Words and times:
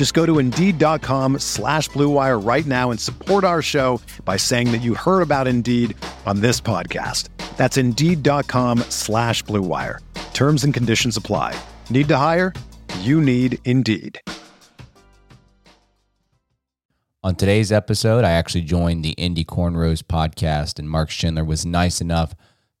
Just 0.00 0.14
go 0.14 0.24
to 0.24 0.38
Indeed.com 0.38 1.40
slash 1.40 1.90
BlueWire 1.90 2.42
right 2.42 2.64
now 2.64 2.90
and 2.90 2.98
support 2.98 3.44
our 3.44 3.60
show 3.60 4.00
by 4.24 4.38
saying 4.38 4.72
that 4.72 4.80
you 4.80 4.94
heard 4.94 5.20
about 5.20 5.46
Indeed 5.46 5.94
on 6.24 6.40
this 6.40 6.58
podcast. 6.58 7.28
That's 7.58 7.76
Indeed.com 7.76 8.78
slash 8.88 9.44
BlueWire. 9.44 9.98
Terms 10.32 10.64
and 10.64 10.72
conditions 10.72 11.18
apply. 11.18 11.54
Need 11.90 12.08
to 12.08 12.16
hire? 12.16 12.54
You 13.00 13.20
need 13.20 13.58
Indeed. 13.66 14.18
On 17.22 17.34
today's 17.34 17.70
episode, 17.70 18.24
I 18.24 18.30
actually 18.30 18.62
joined 18.62 19.04
the 19.04 19.12
Indy 19.18 19.44
Cornrows 19.44 20.02
podcast, 20.02 20.78
and 20.78 20.88
Mark 20.88 21.10
Schindler 21.10 21.44
was 21.44 21.66
nice 21.66 22.00
enough 22.00 22.34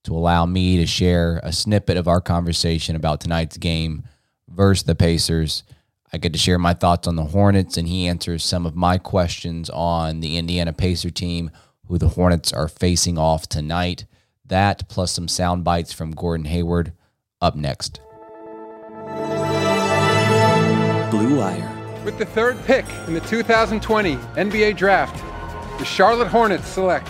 to 0.04 0.16
allow 0.16 0.46
me 0.46 0.78
to 0.78 0.86
share 0.86 1.38
a 1.42 1.52
snippet 1.52 1.98
of 1.98 2.08
our 2.08 2.22
conversation 2.22 2.96
about 2.96 3.20
tonight's 3.20 3.58
game 3.58 4.04
versus 4.48 4.84
the 4.84 4.94
Pacers. 4.94 5.64
I 6.12 6.18
get 6.18 6.32
to 6.32 6.38
share 6.38 6.58
my 6.58 6.74
thoughts 6.74 7.06
on 7.06 7.14
the 7.14 7.26
Hornets, 7.26 7.76
and 7.76 7.86
he 7.86 8.08
answers 8.08 8.44
some 8.44 8.66
of 8.66 8.74
my 8.74 8.98
questions 8.98 9.70
on 9.70 10.20
the 10.20 10.36
Indiana 10.38 10.72
Pacer 10.72 11.10
team, 11.10 11.50
who 11.86 11.98
the 11.98 12.08
Hornets 12.08 12.52
are 12.52 12.66
facing 12.66 13.16
off 13.16 13.48
tonight. 13.48 14.06
That 14.44 14.88
plus 14.88 15.12
some 15.12 15.28
sound 15.28 15.62
bites 15.62 15.92
from 15.92 16.10
Gordon 16.10 16.46
Hayward 16.46 16.92
up 17.40 17.54
next. 17.54 18.00
Blue 21.10 21.38
Wire. 21.38 22.02
With 22.04 22.18
the 22.18 22.26
third 22.26 22.58
pick 22.64 22.86
in 23.06 23.14
the 23.14 23.20
2020 23.20 24.16
NBA 24.16 24.76
Draft, 24.76 25.22
the 25.78 25.84
Charlotte 25.84 26.28
Hornets 26.28 26.66
select 26.66 27.08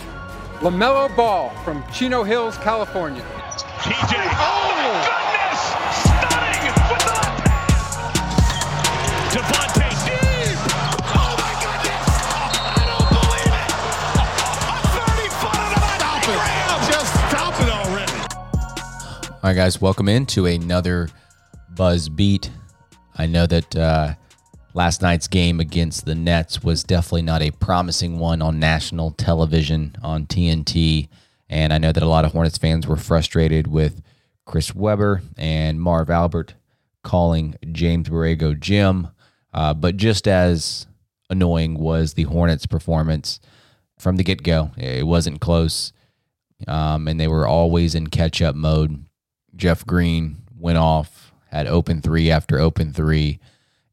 LaMelo 0.59 1.15
Ball 1.15 1.49
from 1.63 1.83
Chino 1.91 2.23
Hills, 2.23 2.55
California. 2.57 3.23
TJ. 3.79 4.13
Oh, 4.13 5.20
All 19.43 19.49
right, 19.49 19.55
guys, 19.55 19.81
welcome 19.81 20.07
into 20.07 20.45
another 20.45 21.09
Buzz 21.71 22.09
Beat. 22.09 22.51
I 23.17 23.25
know 23.25 23.47
that 23.47 23.75
uh, 23.75 24.13
last 24.75 25.01
night's 25.01 25.27
game 25.27 25.59
against 25.59 26.05
the 26.05 26.13
Nets 26.13 26.63
was 26.63 26.83
definitely 26.83 27.23
not 27.23 27.41
a 27.41 27.49
promising 27.49 28.19
one 28.19 28.43
on 28.43 28.59
national 28.59 29.09
television 29.09 29.95
on 30.03 30.27
TNT. 30.27 31.09
And 31.49 31.73
I 31.73 31.79
know 31.79 31.91
that 31.91 32.03
a 32.03 32.07
lot 32.07 32.23
of 32.23 32.33
Hornets 32.33 32.59
fans 32.59 32.85
were 32.85 32.97
frustrated 32.97 33.65
with 33.65 34.03
Chris 34.45 34.75
Webber 34.75 35.23
and 35.37 35.81
Marv 35.81 36.11
Albert 36.11 36.53
calling 37.03 37.55
James 37.71 38.09
Borrego 38.09 38.59
Jim. 38.59 39.07
Uh, 39.51 39.73
but 39.73 39.97
just 39.97 40.27
as 40.27 40.85
annoying 41.31 41.79
was 41.79 42.13
the 42.13 42.23
Hornets' 42.25 42.67
performance 42.67 43.39
from 43.97 44.17
the 44.17 44.23
get 44.23 44.43
go. 44.43 44.69
It 44.77 45.07
wasn't 45.07 45.41
close, 45.41 45.93
um, 46.67 47.07
and 47.07 47.19
they 47.19 47.27
were 47.27 47.47
always 47.47 47.95
in 47.95 48.05
catch 48.05 48.39
up 48.43 48.53
mode. 48.53 49.03
Jeff 49.55 49.85
Green 49.85 50.43
went 50.57 50.77
off, 50.77 51.33
had 51.51 51.67
open 51.67 52.01
three 52.01 52.31
after 52.31 52.59
open 52.59 52.93
three, 52.93 53.39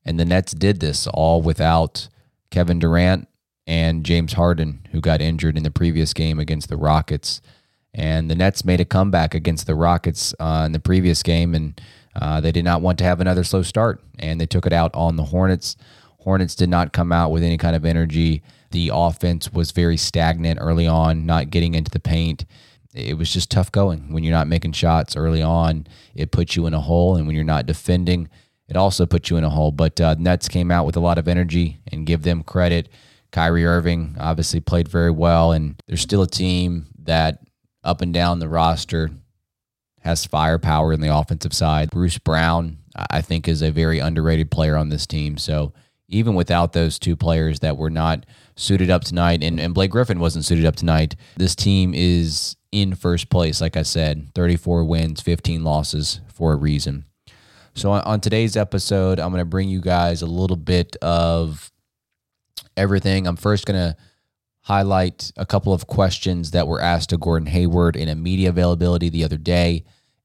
and 0.05 0.19
the 0.19 0.25
Nets 0.25 0.53
did 0.53 0.81
this 0.81 1.07
all 1.07 1.43
without 1.43 2.09
Kevin 2.51 2.79
Durant 2.79 3.29
and 3.67 4.05
James 4.05 4.33
Harden, 4.33 4.87
who 4.93 5.01
got 5.01 5.21
injured 5.21 5.57
in 5.57 5.63
the 5.63 5.71
previous 5.71 6.15
game 6.15 6.39
against 6.39 6.69
the 6.69 6.77
Rockets. 6.77 7.43
And 7.93 8.31
the 8.31 8.35
Nets 8.35 8.65
made 8.65 8.81
a 8.81 8.85
comeback 8.85 9.35
against 9.35 9.67
the 9.67 9.75
Rockets 9.75 10.35
uh, 10.41 10.63
in 10.67 10.73
the 10.73 10.81
previous 10.81 11.23
game, 11.23 11.55
and 11.55 11.81
uh, 12.15 12.41
they 12.41 12.53
did 12.53 12.65
not 12.65 12.81
want 12.81 12.99
to 12.99 13.05
have 13.05 13.21
another 13.21 13.45
slow 13.45 13.63
start, 13.63 14.03
and 14.19 14.41
they 14.41 14.47
took 14.47 14.67
it 14.67 14.73
out 14.73 14.91
on 14.95 15.17
the 15.17 15.25
Hornets. 15.25 15.77
Hornets 16.21 16.55
did 16.55 16.69
not 16.69 16.93
come 16.93 17.13
out 17.13 17.31
with 17.31 17.43
any 17.43 17.59
kind 17.59 17.77
of 17.77 17.85
energy. 17.85 18.43
The 18.71 18.91
offense 18.93 19.53
was 19.53 19.71
very 19.71 19.97
stagnant 19.97 20.59
early 20.61 20.87
on, 20.87 21.27
not 21.27 21.51
getting 21.51 21.75
into 21.75 21.91
the 21.91 22.01
paint. 22.01 22.45
It 22.95 23.19
was 23.19 23.33
just 23.33 23.51
tough 23.51 23.71
going. 23.71 24.13
When 24.13 24.25
you're 24.25 24.35
not 24.35 24.49
making 24.49 24.73
shots 24.73 25.17
early 25.17 25.43
on, 25.43 25.87
it 26.15 26.31
puts 26.31 26.57
you 26.57 26.67
in 26.67 26.75
a 26.75 26.81
hole, 26.81 27.17
and 27.17 27.27
when 27.27 27.37
you're 27.37 27.45
not 27.45 27.67
defending, 27.67 28.29
it 28.69 28.77
also 28.77 29.07
puts 29.07 29.31
you 29.31 29.37
in 29.37 29.45
a 29.45 29.51
hole. 29.51 29.73
But 29.73 30.01
uh, 30.01 30.17
Nets 30.19 30.49
came 30.49 30.71
out 30.71 30.87
with 30.87 30.97
a 30.97 31.01
lot 31.01 31.19
of 31.19 31.29
energy, 31.29 31.81
and 31.93 32.07
give 32.07 32.23
them 32.23 32.43
credit. 32.43 32.89
Kyrie 33.31 33.67
Irving 33.67 34.17
obviously 34.19 34.61
played 34.61 34.89
very 34.89 35.11
well, 35.11 35.53
and 35.53 35.81
they're 35.87 35.97
still 35.97 36.23
a 36.23 36.27
team 36.27 36.87
that 37.03 37.41
up 37.85 38.01
and 38.01 38.13
down 38.13 38.39
the 38.39 38.49
roster 38.49 39.11
has 40.01 40.25
firepower 40.25 40.93
in 40.93 41.01
the 41.01 41.15
offensive 41.15 41.53
side. 41.53 41.91
Bruce 41.91 42.19
Brown, 42.19 42.79
I 43.11 43.21
think, 43.21 43.49
is 43.49 43.63
a 43.63 43.71
very 43.71 43.99
underrated 43.99 44.51
player 44.51 44.77
on 44.77 44.89
this 44.89 45.07
team. 45.07 45.37
So 45.37 45.73
even 46.09 46.35
without 46.35 46.73
those 46.73 46.99
two 46.99 47.17
players 47.17 47.61
that 47.61 47.77
were 47.77 47.91
not 47.91 48.25
suited 48.57 48.91
up 48.91 49.05
tonight, 49.05 49.43
and, 49.43 49.61
and 49.61 49.75
Blake 49.75 49.91
Griffin 49.91 50.21
wasn't 50.21 50.45
suited 50.45 50.65
up 50.65 50.77
tonight, 50.77 51.17
this 51.37 51.55
team 51.55 51.93
is 51.95 52.57
in 52.73 52.95
first 52.95 53.31
place. 53.31 53.61
Like 53.61 53.77
I 53.77 53.83
said, 53.83 54.31
34 54.35 54.85
wins, 54.85 55.21
15 55.21 55.65
losses 55.65 56.21
for 56.33 56.53
a 56.53 56.57
reason. 56.57 57.05
So 57.75 57.93
on, 57.93 58.21
today's 58.21 58.57
episode, 58.57 59.21
I'm 59.21 59.31
going 59.31 59.41
to 59.41 59.45
bring 59.45 59.69
you 59.69 59.81
guys 59.81 60.23
a 60.23 60.27
little 60.27 60.57
bit 60.57 60.97
of 60.97 61.71
everything. 62.77 63.27
I'm 63.27 63.37
first 63.37 63.67
going 63.67 63.79
to 63.79 63.97
highlight 64.63 65.33
a 65.37 65.47
couple 65.47 65.73
of 65.73 65.87
questions 65.87 66.51
that 66.51 66.67
were 66.67 66.81
asked 66.81 67.11
to 67.11 67.17
Gordon 67.17 67.47
Hayward 67.47 67.97
in 67.97 68.09
a 68.09 68.15
media 68.15 68.51
availability 68.51 69.09
the 69.09 69.25
other 69.25 69.37
day. 69.37 69.85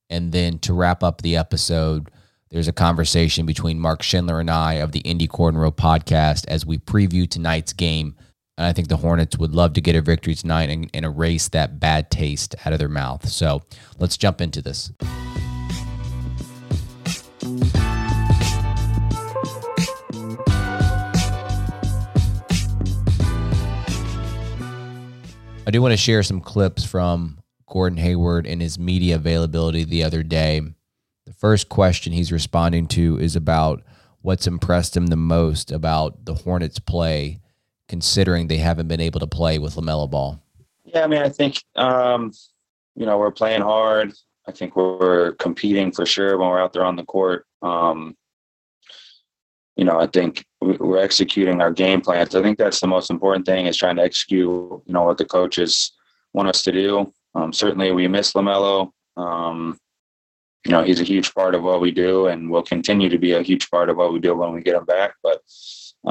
And 0.09 0.31
then 0.31 0.59
to 0.59 0.73
wrap 0.73 1.03
up 1.03 1.21
the 1.21 1.37
episode, 1.37 2.09
there's 2.49 2.67
a 2.67 2.73
conversation 2.73 3.45
between 3.45 3.79
Mark 3.79 4.03
Schindler 4.03 4.39
and 4.39 4.49
I 4.49 4.73
of 4.73 4.91
the 4.91 4.99
Indy 4.99 5.27
Cornrow 5.27 5.75
podcast 5.75 6.45
as 6.47 6.65
we 6.65 6.77
preview 6.77 7.29
tonight's 7.29 7.73
game. 7.73 8.15
And 8.57 8.67
I 8.67 8.73
think 8.73 8.87
the 8.87 8.97
Hornets 8.97 9.37
would 9.37 9.55
love 9.55 9.73
to 9.73 9.81
get 9.81 9.95
a 9.95 10.01
victory 10.01 10.35
tonight 10.35 10.69
and, 10.69 10.87
and 10.93 11.05
erase 11.05 11.49
that 11.49 11.79
bad 11.79 12.11
taste 12.11 12.55
out 12.65 12.71
of 12.71 12.79
their 12.79 12.89
mouth. 12.89 13.27
So 13.27 13.63
let's 13.97 14.15
jump 14.15 14.41
into 14.41 14.61
this. 14.61 14.91
I 25.65 25.71
do 25.71 25.81
want 25.81 25.93
to 25.93 25.97
share 25.97 26.21
some 26.21 26.41
clips 26.41 26.83
from 26.83 27.39
Gordon 27.67 27.97
Hayward 27.97 28.45
and 28.45 28.61
his 28.61 28.77
media 28.77 29.15
availability 29.15 29.83
the 29.83 30.03
other 30.03 30.21
day. 30.21 30.61
The 31.25 31.33
first 31.33 31.69
question 31.69 32.13
he's 32.13 32.31
responding 32.31 32.85
to 32.89 33.17
is 33.17 33.35
about 33.35 33.81
what's 34.21 34.45
impressed 34.45 34.95
him 34.95 35.07
the 35.07 35.15
most 35.15 35.71
about 35.71 36.25
the 36.25 36.35
Hornets' 36.35 36.79
play, 36.79 37.39
considering 37.93 38.47
they 38.47 38.57
haven't 38.57 38.87
been 38.87 38.99
able 38.99 39.19
to 39.19 39.27
play 39.27 39.59
with 39.59 39.75
LaMelo 39.75 40.09
Ball. 40.09 40.41
Yeah, 40.83 41.03
I 41.03 41.07
mean, 41.07 41.21
I 41.21 41.29
think, 41.29 41.63
um, 41.75 42.31
you 42.95 43.05
know, 43.05 43.19
we're 43.19 43.29
playing 43.29 43.61
hard. 43.61 44.13
I 44.47 44.51
think 44.51 44.75
we're 44.75 45.33
competing 45.33 45.91
for 45.91 46.03
sure 46.03 46.39
when 46.39 46.49
we're 46.49 46.59
out 46.59 46.73
there 46.73 46.83
on 46.83 46.95
the 46.95 47.03
court. 47.03 47.45
Um, 47.61 48.17
you 49.75 49.85
know, 49.85 49.99
I 49.99 50.07
think 50.07 50.43
we're 50.59 51.03
executing 51.03 51.61
our 51.61 51.71
game 51.71 52.01
plans. 52.01 52.33
I 52.33 52.41
think 52.41 52.57
that's 52.57 52.79
the 52.79 52.87
most 52.87 53.11
important 53.11 53.45
thing 53.45 53.67
is 53.67 53.77
trying 53.77 53.97
to 53.97 54.01
execute, 54.01 54.49
you 54.49 54.81
know, 54.87 55.03
what 55.03 55.19
the 55.19 55.25
coaches 55.25 55.91
want 56.33 56.49
us 56.49 56.63
to 56.63 56.71
do. 56.71 57.13
Um, 57.35 57.53
certainly, 57.53 57.91
we 57.91 58.07
miss 58.07 58.33
Lamelo. 58.33 58.89
Um, 59.17 59.77
you 60.65 60.71
know, 60.71 60.81
he's 60.81 60.99
a 60.99 61.03
huge 61.13 61.31
part 61.35 61.53
of 61.53 61.61
what 61.61 61.79
we 61.79 61.91
do, 61.91 62.25
and 62.25 62.49
will 62.49 62.63
continue 62.63 63.09
to 63.09 63.19
be 63.19 63.33
a 63.33 63.43
huge 63.43 63.69
part 63.69 63.91
of 63.91 63.97
what 63.97 64.13
we 64.13 64.19
do 64.19 64.33
when 64.33 64.51
we 64.51 64.63
get 64.63 64.77
him 64.77 64.85
back. 64.85 65.13
But 65.21 65.43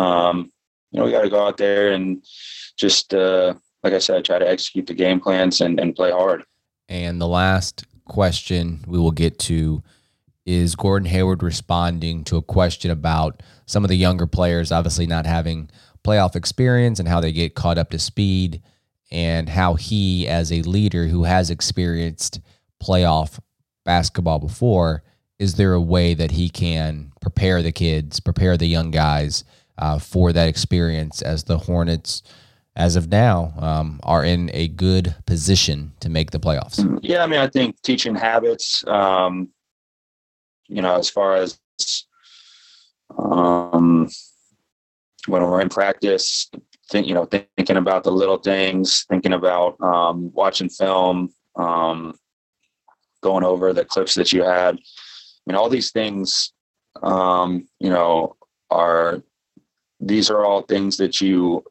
um, 0.00 0.52
you 0.93 1.00
know, 1.00 1.06
we 1.06 1.12
got 1.12 1.23
to 1.23 1.31
go 1.31 1.47
out 1.47 1.56
there 1.56 1.93
and 1.93 2.25
just, 2.77 3.15
uh, 3.15 3.55
like 3.83 3.94
I 3.94 3.99
said, 3.99 4.25
try 4.25 4.39
to 4.39 4.49
execute 4.49 4.87
the 4.87 4.94
game 4.94 5.21
plans 5.21 5.61
and, 5.61 5.81
and 5.81 5.94
play 5.94 6.11
hard. 6.11 6.44
And 6.89 7.21
the 7.21 7.27
last 7.27 7.85
question 8.06 8.85
we 8.87 8.99
will 8.99 9.11
get 9.11 9.39
to 9.39 9.83
is 10.44 10.75
Gordon 10.75 11.09
Hayward 11.09 11.43
responding 11.43 12.25
to 12.25 12.37
a 12.37 12.43
question 12.43 12.91
about 12.91 13.43
some 13.67 13.85
of 13.85 13.89
the 13.89 13.97
younger 13.97 14.27
players 14.27 14.73
obviously 14.73 15.06
not 15.06 15.25
having 15.25 15.71
playoff 16.05 16.35
experience 16.35 16.99
and 16.99 17.09
how 17.09 17.21
they 17.21 17.33
get 17.33 17.55
caught 17.55 17.79
up 17.79 17.91
to 17.91 17.99
speed 17.99 18.61
and 19.11 19.49
how 19.49 19.75
he 19.75 20.27
as 20.27 20.53
a 20.53 20.62
leader 20.62 21.06
who 21.06 21.25
has 21.25 21.49
experienced 21.49 22.41
playoff 22.83 23.38
basketball 23.85 24.41
before 24.41 25.03
is 25.38 25.55
there 25.55 25.75
a 25.75 25.81
way 25.81 26.12
that 26.15 26.33
he 26.33 26.49
can 26.49 27.12
prepare 27.21 27.62
the 27.62 27.73
kids 27.73 28.19
prepare 28.19 28.56
the 28.56 28.67
young 28.67 28.91
guys 28.91 29.45
uh, 29.79 29.99
for 29.99 30.33
that 30.33 30.49
experience 30.49 31.23
as 31.23 31.45
the 31.45 31.59
hornets 31.59 32.23
as 32.75 32.97
of 32.97 33.09
now 33.09 33.53
um, 33.59 34.01
are 34.03 34.25
in 34.25 34.51
a 34.55 34.69
good 34.69 35.15
position 35.27 35.93
to 36.01 36.09
make 36.09 36.31
the 36.31 36.41
playoffs 36.41 36.99
Yeah, 37.03 37.23
I 37.23 37.27
mean, 37.27 37.41
I 37.41 37.47
think 37.47 37.81
teaching 37.83 38.15
habits, 38.15 38.85
um, 38.87 39.49
you 40.69 40.81
know, 40.81 40.97
as 40.97 41.11
far 41.11 41.37
as 41.37 41.59
um, 43.19 44.09
when 45.27 45.43
we're 45.43 45.61
in 45.61 45.69
practice, 45.69 46.51
think, 46.91 47.07
you 47.07 47.15
know, 47.15 47.27
thinking 47.27 47.77
about 47.77 48.05
the 48.05 48.13
little 48.13 48.39
things, 48.39 49.05
thinking 49.09 49.33
about 49.33 49.81
um, 49.81 50.33
watching 50.33 50.69
film, 50.69 51.33
um, 51.57 52.15
going 53.23 53.45
over 53.45 53.73
the 53.73 53.85
clips 53.85 54.15
that 54.15 54.33
you 54.33 54.43
had. 54.43 54.77
I 54.77 55.43
mean, 55.47 55.57
all 55.57 55.69
these 55.69 55.91
things, 55.91 56.53
um, 57.03 57.67
you 57.81 57.91
know, 57.91 58.37
are 58.71 59.23
these 60.02 60.31
are 60.31 60.44
all 60.44 60.62
things 60.62 60.96
that 60.96 61.20
you 61.20 61.64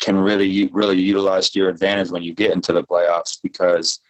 can 0.00 0.16
really 0.16 0.68
really 0.72 1.00
utilize 1.00 1.50
to 1.50 1.58
your 1.58 1.68
advantage 1.68 2.10
when 2.10 2.22
you 2.22 2.34
get 2.34 2.52
into 2.52 2.72
the 2.72 2.82
playoffs 2.82 3.38
because 3.42 4.00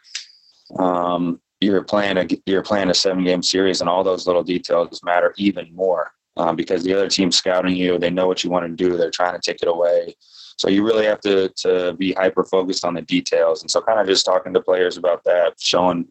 um, 0.79 1.41
you're 1.61 1.85
playing 1.85 2.19
a 2.19 2.27
you're 2.47 2.63
playing 2.63 2.91
a 2.91 2.95
seven 2.95 3.25
game 3.25 3.43
series 3.43 3.81
and 3.81 3.91
all 3.91 4.05
those 4.05 4.27
little 4.27 4.43
details 4.43 5.03
matter 5.03 5.35
even 5.37 5.75
more 5.75 6.13
um, 6.37 6.57
because 6.57 6.83
the 6.83 6.95
other 6.95 7.09
team's 7.09 7.37
scouting 7.37 7.75
you. 7.75 7.99
They 7.99 8.11
know 8.11 8.27
what 8.27 8.45
you 8.45 8.51
want 8.51 8.67
to 8.67 8.85
do. 8.85 8.97
They're 8.97 9.11
trying 9.11 9.35
to 9.35 9.41
take 9.41 9.63
it 9.63 9.69
away. 9.69 10.15
So 10.59 10.69
you 10.69 10.85
really 10.85 11.07
have 11.07 11.21
to 11.21 11.49
to 11.49 11.95
be 11.95 12.13
hyper 12.13 12.45
focused 12.45 12.85
on 12.85 12.95
the 12.95 13.03
details. 13.03 13.63
And 13.63 13.71
so 13.71 13.81
kind 13.81 14.01
of 14.01 14.07
just 14.07 14.27
talking 14.27 14.55
to 14.55 14.61
players 14.61 14.97
about 14.97 15.25
that 15.25 15.55
showing 15.59 16.09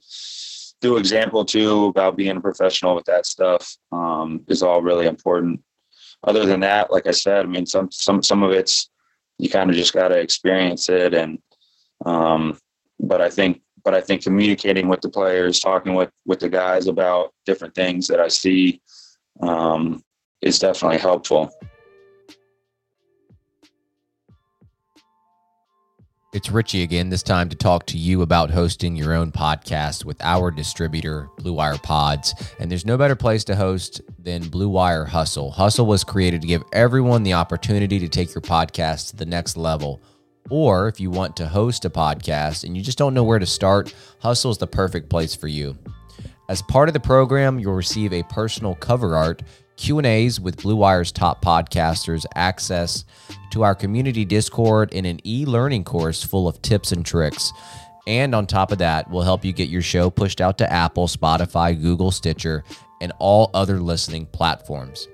through 0.82 0.98
example 0.98 1.46
too 1.46 1.86
about 1.86 2.18
being 2.18 2.38
a 2.38 2.42
professional 2.42 2.96
with 2.96 3.06
that 3.06 3.26
stuff 3.26 3.78
um, 3.92 4.42
is 4.48 4.62
all 4.62 4.82
really 4.82 5.08
important 5.08 5.62
other 6.26 6.46
than 6.46 6.60
that 6.60 6.92
like 6.92 7.08
i 7.08 7.12
said 7.12 7.46
i 7.46 7.48
mean 7.48 7.66
some 7.66 7.90
some 7.92 8.22
some 8.22 8.44
of 8.44 8.52
it's 8.52 8.90
you 9.38 9.50
kind 9.50 9.70
of 9.70 9.76
just 9.76 9.94
got 9.94 10.10
to 10.10 10.18
experience 10.18 10.90
it 10.90 11.14
and 11.14 11.40
um, 12.06 12.58
but 13.00 13.22
i 13.22 13.30
think 13.30 13.62
but 13.84 13.94
i 13.94 14.02
think 14.02 14.24
communicating 14.24 14.88
with 14.88 15.02
the 15.02 15.10
players 15.10 15.60
talking 15.60 15.94
with 15.94 16.12
with 16.26 16.40
the 16.40 16.50
guys 16.50 16.88
about 16.88 17.32
different 17.46 17.74
things 17.76 18.08
that 18.08 18.20
i 18.20 18.28
see 18.28 18.82
um, 19.42 20.02
is 20.42 20.60
definitely 20.60 20.98
helpful 20.98 21.52
It's 26.36 26.52
Richie 26.52 26.84
again, 26.84 27.08
this 27.08 27.24
time 27.24 27.48
to 27.48 27.56
talk 27.56 27.86
to 27.86 27.98
you 27.98 28.22
about 28.22 28.50
hosting 28.50 28.94
your 28.94 29.14
own 29.14 29.32
podcast 29.32 30.04
with 30.04 30.22
our 30.22 30.52
distributor, 30.52 31.30
Blue 31.38 31.54
Wire 31.54 31.78
Pods. 31.78 32.34
And 32.60 32.70
there's 32.70 32.86
no 32.86 32.98
better 32.98 33.16
place 33.16 33.46
to 33.46 33.56
host 33.56 34.02
than 34.20 34.50
Blue 34.50 34.68
Wire 34.68 35.06
Hustle. 35.06 35.50
Hustle 35.50 35.86
was 35.86 36.04
created 36.04 36.42
to 36.42 36.48
give 36.50 36.62
everyone 36.74 37.24
the 37.24 37.32
opportunity 37.32 38.00
to 38.00 38.10
take 38.10 38.36
your 38.36 38.42
podcast 38.42 39.12
to 39.12 39.16
the 39.16 39.26
next 39.26 39.56
level. 39.56 40.04
Or 40.50 40.90
if 40.90 41.00
you 41.00 41.10
want 41.10 41.38
to 41.38 41.48
host 41.48 41.86
a 41.86 41.90
podcast 41.90 42.66
and 42.66 42.76
you 42.76 42.84
just 42.84 42.98
don't 42.98 43.14
know 43.14 43.24
where 43.24 43.40
to 43.40 43.46
start, 43.46 43.96
Hustle 44.20 44.52
is 44.52 44.58
the 44.58 44.68
perfect 44.68 45.10
place 45.10 45.36
for 45.36 45.48
you. 45.48 45.78
As 46.50 46.62
part 46.62 46.90
of 46.90 46.94
the 46.94 47.00
program, 47.00 47.60
you'll 47.60 47.76
receive 47.76 48.12
a 48.12 48.24
personal 48.24 48.76
cover 48.76 49.16
art, 49.16 49.42
Q&As 49.78 50.40
with 50.40 50.62
Blue 50.62 50.76
Wire's 50.76 51.12
top 51.12 51.44
podcasters, 51.44 52.26
access 52.36 53.06
to 53.52 53.64
our 53.64 53.76
community 53.76 54.26
Discord, 54.26 54.94
and 54.94 55.06
an 55.06 55.20
e-learning 55.26 55.84
course 55.84 56.24
full 56.24 56.48
of 56.48 56.62
tips 56.62 56.92
and 56.92 57.06
tricks. 57.06 57.52
And 58.08 58.36
on 58.36 58.46
top 58.46 58.72
of 58.72 58.78
that, 58.78 59.10
we'll 59.10 59.24
help 59.24 59.44
you 59.44 59.52
get 59.52 59.70
your 59.70 59.82
show 59.82 60.10
pushed 60.10 60.42
out 60.42 60.58
to 60.60 60.72
Apple, 60.72 61.08
Spotify, 61.08 61.80
Google, 61.80 62.12
Stitcher, 62.12 62.64
and 63.02 63.12
all 63.20 63.50
other 63.54 63.80
listening 63.80 64.26
platforms. 64.28 65.08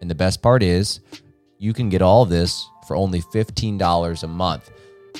And 0.00 0.10
the 0.10 0.14
best 0.14 0.42
part 0.42 0.62
is, 0.62 1.00
you 1.58 1.72
can 1.72 1.88
get 1.90 2.02
all 2.02 2.24
this 2.24 2.66
for 2.86 2.96
only 2.96 3.20
$15 3.20 4.22
a 4.22 4.26
month, 4.26 4.70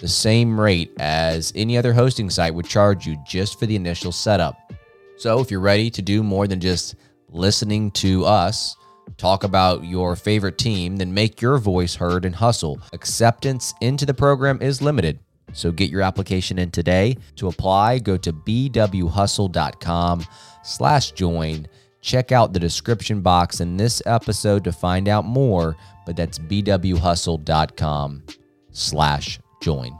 the 0.01 0.09
same 0.09 0.59
rate 0.59 0.91
as 0.99 1.53
any 1.55 1.77
other 1.77 1.93
hosting 1.93 2.31
site 2.31 2.55
would 2.55 2.67
charge 2.67 3.07
you 3.07 3.17
just 3.27 3.59
for 3.59 3.67
the 3.67 3.77
initial 3.77 4.13
setup. 4.13 4.73
So 5.17 5.41
if 5.41 5.51
you're 5.51 5.61
ready 5.61 5.91
to 5.91 6.03
do 6.03 6.23
more 6.23 6.47
than 6.47 6.61
just 6.61 6.95
listening 7.29 7.91
to 7.93 8.25
us 8.25 8.77
talk 9.17 9.45
about 9.45 9.85
your 9.85 10.17
favorite 10.17 10.59
team, 10.59 10.97
then 10.97 11.15
make 11.15 11.41
your 11.41 11.59
voice 11.59 11.95
heard 11.95 12.25
and 12.25 12.35
hustle. 12.35 12.81
Acceptance 12.93 13.75
into 13.81 14.07
the 14.07 14.15
program 14.15 14.61
is 14.63 14.83
limited. 14.83 15.19
So 15.53 15.73
get 15.73 15.91
your 15.91 16.03
application 16.03 16.59
in 16.59 16.71
today. 16.71 17.17
To 17.37 17.49
apply, 17.49 17.99
go 17.99 18.17
to 18.17 18.33
bwhustle.com 18.33 20.25
slash 20.63 21.13
join. 21.13 21.67
Check 22.01 22.33
out 22.33 22.53
the 22.53 22.61
description 22.61 23.21
box 23.21 23.61
in 23.61 23.77
this 23.77 24.03
episode 24.07 24.65
to 24.65 24.73
find 24.73 25.09
out 25.09 25.25
more, 25.27 25.77
but 26.07 26.17
that's 26.17 26.39
bwhustle.com 26.39 28.23
slash 28.73 29.41
join. 29.61 30.00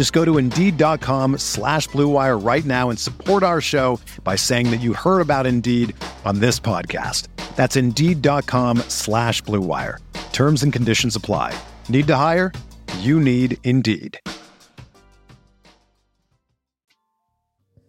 Just 0.00 0.14
go 0.14 0.24
to 0.24 0.38
Indeed.com 0.38 1.36
slash 1.36 1.88
BlueWire 1.88 2.42
right 2.42 2.64
now 2.64 2.88
and 2.88 2.98
support 2.98 3.42
our 3.42 3.60
show 3.60 4.00
by 4.24 4.34
saying 4.34 4.70
that 4.70 4.80
you 4.80 4.94
heard 4.94 5.20
about 5.20 5.46
Indeed 5.46 5.94
on 6.24 6.40
this 6.40 6.58
podcast. 6.58 7.28
That's 7.54 7.76
Indeed.com 7.76 8.78
slash 8.88 9.42
BlueWire. 9.42 9.98
Terms 10.32 10.62
and 10.62 10.72
conditions 10.72 11.16
apply. 11.16 11.54
Need 11.90 12.06
to 12.06 12.16
hire? 12.16 12.50
You 13.00 13.20
need 13.20 13.58
Indeed. 13.64 14.18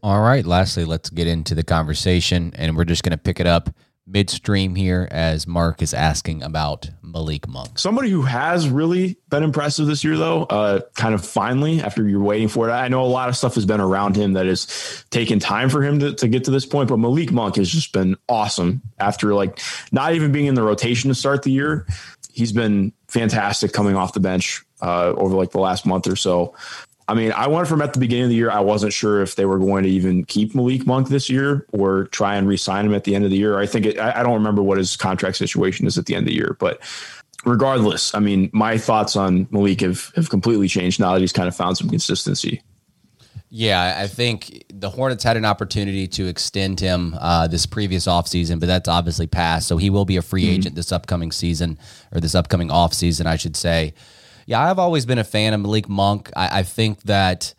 All 0.04 0.20
right. 0.20 0.46
Lastly, 0.46 0.84
let's 0.84 1.10
get 1.10 1.28
into 1.28 1.56
the 1.56 1.64
conversation, 1.64 2.52
and 2.58 2.76
we're 2.76 2.84
just 2.84 3.04
going 3.04 3.12
to 3.12 3.18
pick 3.18 3.40
it 3.40 3.48
up 3.48 3.70
midstream 4.08 4.76
here 4.76 5.08
as 5.12 5.48
Mark 5.48 5.82
is 5.82 5.94
asking 5.94 6.44
about 6.44 6.90
Malik 7.02 7.48
Monk. 7.48 7.78
Somebody 7.78 8.10
who 8.10 8.24
has 8.24 8.68
really 8.70 9.18
been 9.30 9.44
impressive 9.44 9.88
this 9.88 10.04
year, 10.04 10.18
though, 10.18 10.44
uh, 10.44 10.82
kind 10.96 11.14
of 11.14 11.26
finally 11.26 11.82
after 11.82 12.08
you're 12.08 12.22
waiting 12.22 12.48
for 12.48 12.70
it. 12.70 12.72
I 12.72 12.88
know 12.88 13.04
a 13.04 13.08
lot 13.08 13.30
of 13.30 13.38
stuff 13.38 13.56
has 13.56 13.66
been 13.66 13.82
around 13.82 14.16
him 14.16 14.34
that 14.34 14.46
has 14.46 15.06
taken 15.12 15.40
time 15.40 15.70
for 15.70 15.84
him 15.84 16.00
to, 16.00 16.14
to 16.16 16.28
get 16.28 16.44
to 16.46 16.52
this 16.52 16.66
point, 16.66 16.90
but 16.90 16.98
Malik 16.98 17.32
Monk 17.32 17.56
has 17.58 17.70
just 17.70 17.94
been 17.94 18.16
awesome 18.28 18.82
after 19.00 19.34
like 19.34 19.60
not 19.92 20.14
even 20.14 20.32
being 20.32 20.48
in 20.48 20.56
the 20.56 20.64
rotation 20.64 21.10
to 21.10 21.16
start 21.16 21.44
the 21.44 21.52
year. 21.52 21.86
He's 22.34 22.52
been 22.52 22.94
fantastic 23.08 23.74
coming 23.74 23.96
off 23.96 24.14
the 24.14 24.20
bench 24.20 24.64
uh, 24.82 25.14
over 25.18 25.36
like 25.36 25.52
the 25.52 25.60
last 25.60 25.86
month 25.86 26.08
or 26.08 26.16
so. 26.16 26.56
I 27.12 27.14
mean, 27.14 27.34
I 27.34 27.48
went 27.48 27.68
from 27.68 27.82
at 27.82 27.92
the 27.92 28.00
beginning 28.00 28.24
of 28.24 28.30
the 28.30 28.38
year, 28.38 28.50
I 28.50 28.62
wasn't 28.62 28.94
sure 28.94 29.22
if 29.22 29.36
they 29.36 29.44
were 29.44 29.60
going 29.60 29.84
to 29.84 29.90
even 29.90 30.24
keep 30.24 30.56
Malik 30.56 30.88
Monk 30.88 31.10
this 31.10 31.30
year 31.30 31.68
or 31.74 32.06
try 32.06 32.38
and 32.38 32.48
re-sign 32.48 32.86
him 32.86 32.94
at 32.94 33.04
the 33.04 33.16
end 33.16 33.26
of 33.26 33.32
the 33.32 33.38
year. 33.38 33.60
I 33.60 33.66
think 33.66 33.86
it, 33.86 34.00
I, 34.00 34.24
don't 34.24 34.36
remember 34.36 34.64
what 34.64 34.78
his 34.78 34.96
contract 34.96 35.36
situation 35.36 35.86
is 35.86 35.98
at 35.98 36.06
the 36.06 36.16
end 36.16 36.24
of 36.24 36.28
the 36.30 36.36
year, 36.36 36.56
but 36.58 36.80
regardless, 37.44 38.16
I 38.16 38.20
mean, 38.20 38.50
my 38.54 38.78
thoughts 38.78 39.18
on 39.18 39.46
Malik 39.52 39.82
have, 39.82 40.10
have 40.16 40.30
completely 40.30 40.70
changed 40.70 41.02
now 41.02 41.12
that 41.12 41.20
he's 41.20 41.34
kind 41.34 41.50
of 41.50 41.56
found 41.56 41.78
some 41.78 41.90
consistency. 41.90 42.62
Yeah, 43.50 43.98
I 44.00 44.08
think 44.08 44.64
the 44.74 44.90
Hornets 44.90 45.26
had 45.26 45.36
an 45.36 45.44
opportunity 45.44 46.08
to 46.08 46.28
extend 46.28 46.80
him 46.80 47.14
uh, 47.20 47.48
this 47.48 47.66
previous 47.66 48.08
offseason, 48.08 48.62
but 48.62 48.68
that's 48.68 48.88
obviously 48.88 49.28
passed. 49.28 49.68
So 49.68 49.76
he 49.76 49.90
will 49.90 50.06
be 50.06 50.16
a 50.16 50.22
free 50.22 50.46
Mm-hmm. 50.46 50.54
agent 50.54 50.76
this 50.76 50.94
upcoming 50.94 51.34
season, 51.34 51.78
or 52.14 52.22
this 52.22 52.36
upcoming 52.36 52.70
offseason, 52.70 53.26
I 53.26 53.36
should 53.36 53.58
say. 53.58 53.94
Yeah, 54.46 54.60
I've 54.60 54.80
always 54.80 55.06
been 55.06 55.18
a 55.18 55.24
fan 55.24 55.54
of 55.54 55.62
Malik 55.62 55.88
Monk. 55.90 56.30
I, 56.36 56.60
I 56.60 56.64
think 56.64 57.04
that 57.04 57.54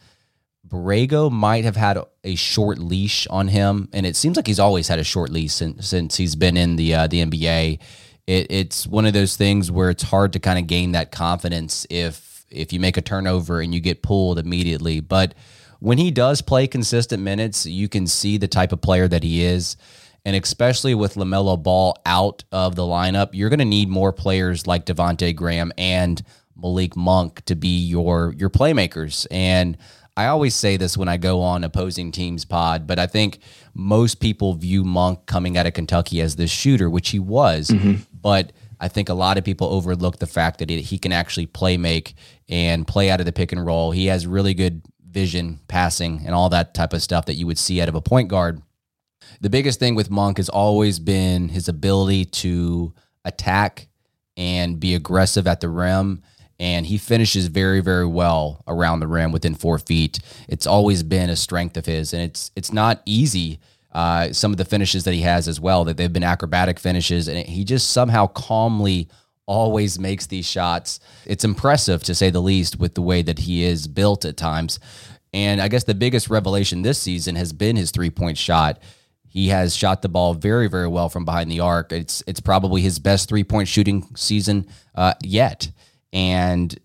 Borrego 0.66 1.30
might 1.30 1.64
have 1.64 1.76
had 1.76 1.98
a 2.24 2.34
short 2.34 2.78
leash 2.78 3.26
on 3.28 3.48
him, 3.48 3.88
and 3.92 4.06
it 4.06 4.16
seems 4.16 4.36
like 4.36 4.46
he's 4.46 4.60
always 4.60 4.88
had 4.88 4.98
a 4.98 5.04
short 5.04 5.30
leash 5.30 5.52
since, 5.52 5.86
since 5.88 6.16
he's 6.16 6.34
been 6.34 6.56
in 6.56 6.76
the 6.76 6.94
uh, 6.94 7.06
the 7.06 7.24
NBA. 7.24 7.78
It, 8.26 8.46
it's 8.50 8.86
one 8.86 9.04
of 9.04 9.12
those 9.12 9.36
things 9.36 9.70
where 9.70 9.90
it's 9.90 10.04
hard 10.04 10.32
to 10.34 10.38
kind 10.38 10.58
of 10.58 10.66
gain 10.66 10.92
that 10.92 11.12
confidence 11.12 11.86
if 11.90 12.46
if 12.48 12.72
you 12.72 12.80
make 12.80 12.96
a 12.96 13.02
turnover 13.02 13.60
and 13.60 13.74
you 13.74 13.80
get 13.80 14.02
pulled 14.02 14.38
immediately. 14.38 15.00
But 15.00 15.34
when 15.80 15.98
he 15.98 16.10
does 16.10 16.42
play 16.42 16.66
consistent 16.66 17.22
minutes, 17.22 17.66
you 17.66 17.88
can 17.88 18.06
see 18.06 18.38
the 18.38 18.48
type 18.48 18.72
of 18.72 18.80
player 18.80 19.08
that 19.08 19.24
he 19.24 19.44
is. 19.44 19.76
And 20.24 20.36
especially 20.36 20.94
with 20.94 21.16
LaMelo 21.16 21.60
Ball 21.60 21.96
out 22.06 22.44
of 22.52 22.76
the 22.76 22.82
lineup, 22.82 23.30
you're 23.32 23.48
going 23.48 23.58
to 23.58 23.64
need 23.64 23.88
more 23.88 24.12
players 24.12 24.68
like 24.68 24.86
Devonte 24.86 25.34
Graham 25.34 25.72
and 25.76 26.22
Malik 26.56 26.96
Monk 26.96 27.44
to 27.46 27.54
be 27.54 27.78
your 27.78 28.34
your 28.36 28.50
playmakers. 28.50 29.26
And 29.30 29.76
I 30.16 30.26
always 30.26 30.54
say 30.54 30.76
this 30.76 30.96
when 30.96 31.08
I 31.08 31.16
go 31.16 31.40
on 31.40 31.64
opposing 31.64 32.12
teams 32.12 32.44
pod, 32.44 32.86
but 32.86 32.98
I 32.98 33.06
think 33.06 33.38
most 33.74 34.20
people 34.20 34.54
view 34.54 34.84
Monk 34.84 35.26
coming 35.26 35.56
out 35.56 35.66
of 35.66 35.72
Kentucky 35.72 36.20
as 36.20 36.36
this 36.36 36.50
shooter, 36.50 36.90
which 36.90 37.10
he 37.10 37.18
was. 37.18 37.68
Mm-hmm. 37.68 38.02
But 38.12 38.52
I 38.78 38.88
think 38.88 39.08
a 39.08 39.14
lot 39.14 39.38
of 39.38 39.44
people 39.44 39.68
overlook 39.68 40.18
the 40.18 40.26
fact 40.26 40.58
that 40.58 40.68
he 40.68 40.98
can 40.98 41.12
actually 41.12 41.46
play 41.46 41.76
make 41.76 42.14
and 42.48 42.86
play 42.86 43.10
out 43.10 43.20
of 43.20 43.26
the 43.26 43.32
pick 43.32 43.52
and 43.52 43.64
roll. 43.64 43.92
He 43.92 44.06
has 44.06 44.26
really 44.26 44.54
good 44.54 44.82
vision, 45.08 45.60
passing, 45.68 46.22
and 46.26 46.34
all 46.34 46.48
that 46.50 46.74
type 46.74 46.92
of 46.92 47.02
stuff 47.02 47.26
that 47.26 47.34
you 47.34 47.46
would 47.46 47.58
see 47.58 47.80
out 47.80 47.88
of 47.88 47.94
a 47.94 48.00
point 48.00 48.28
guard. 48.28 48.60
The 49.40 49.50
biggest 49.50 49.78
thing 49.78 49.94
with 49.94 50.10
Monk 50.10 50.36
has 50.36 50.48
always 50.48 50.98
been 50.98 51.48
his 51.48 51.68
ability 51.68 52.26
to 52.26 52.92
attack 53.24 53.88
and 54.36 54.80
be 54.80 54.94
aggressive 54.94 55.46
at 55.46 55.60
the 55.60 55.68
rim. 55.68 56.22
And 56.62 56.86
he 56.86 56.96
finishes 56.96 57.48
very, 57.48 57.80
very 57.80 58.06
well 58.06 58.62
around 58.68 59.00
the 59.00 59.08
rim 59.08 59.32
within 59.32 59.56
four 59.56 59.78
feet. 59.78 60.20
It's 60.48 60.64
always 60.64 61.02
been 61.02 61.28
a 61.28 61.34
strength 61.34 61.76
of 61.76 61.86
his, 61.86 62.14
and 62.14 62.22
it's 62.22 62.52
it's 62.54 62.72
not 62.72 63.02
easy. 63.04 63.58
Uh, 63.90 64.32
some 64.32 64.52
of 64.52 64.58
the 64.58 64.64
finishes 64.64 65.02
that 65.02 65.12
he 65.12 65.22
has 65.22 65.48
as 65.48 65.58
well 65.60 65.84
that 65.84 65.96
they've 65.96 66.12
been 66.12 66.22
acrobatic 66.22 66.78
finishes, 66.78 67.26
and 67.26 67.36
he 67.36 67.64
just 67.64 67.90
somehow 67.90 68.28
calmly 68.28 69.08
always 69.46 69.98
makes 69.98 70.26
these 70.26 70.48
shots. 70.48 71.00
It's 71.26 71.44
impressive 71.44 72.04
to 72.04 72.14
say 72.14 72.30
the 72.30 72.40
least 72.40 72.78
with 72.78 72.94
the 72.94 73.02
way 73.02 73.22
that 73.22 73.40
he 73.40 73.64
is 73.64 73.88
built 73.88 74.24
at 74.24 74.36
times. 74.36 74.78
And 75.32 75.60
I 75.60 75.66
guess 75.66 75.84
the 75.84 75.94
biggest 75.94 76.30
revelation 76.30 76.82
this 76.82 77.02
season 77.02 77.34
has 77.34 77.52
been 77.52 77.74
his 77.74 77.90
three 77.90 78.10
point 78.10 78.38
shot. 78.38 78.78
He 79.26 79.48
has 79.48 79.74
shot 79.74 80.02
the 80.02 80.08
ball 80.08 80.34
very, 80.34 80.68
very 80.68 80.88
well 80.88 81.08
from 81.08 81.24
behind 81.24 81.50
the 81.50 81.60
arc. 81.60 81.90
It's 81.90 82.22
it's 82.26 82.40
probably 82.40 82.82
his 82.82 82.98
best 82.98 83.28
three 83.28 83.44
point 83.44 83.66
shooting 83.66 84.06
season 84.14 84.66
uh, 84.94 85.14
yet, 85.22 85.70
and 86.12 86.78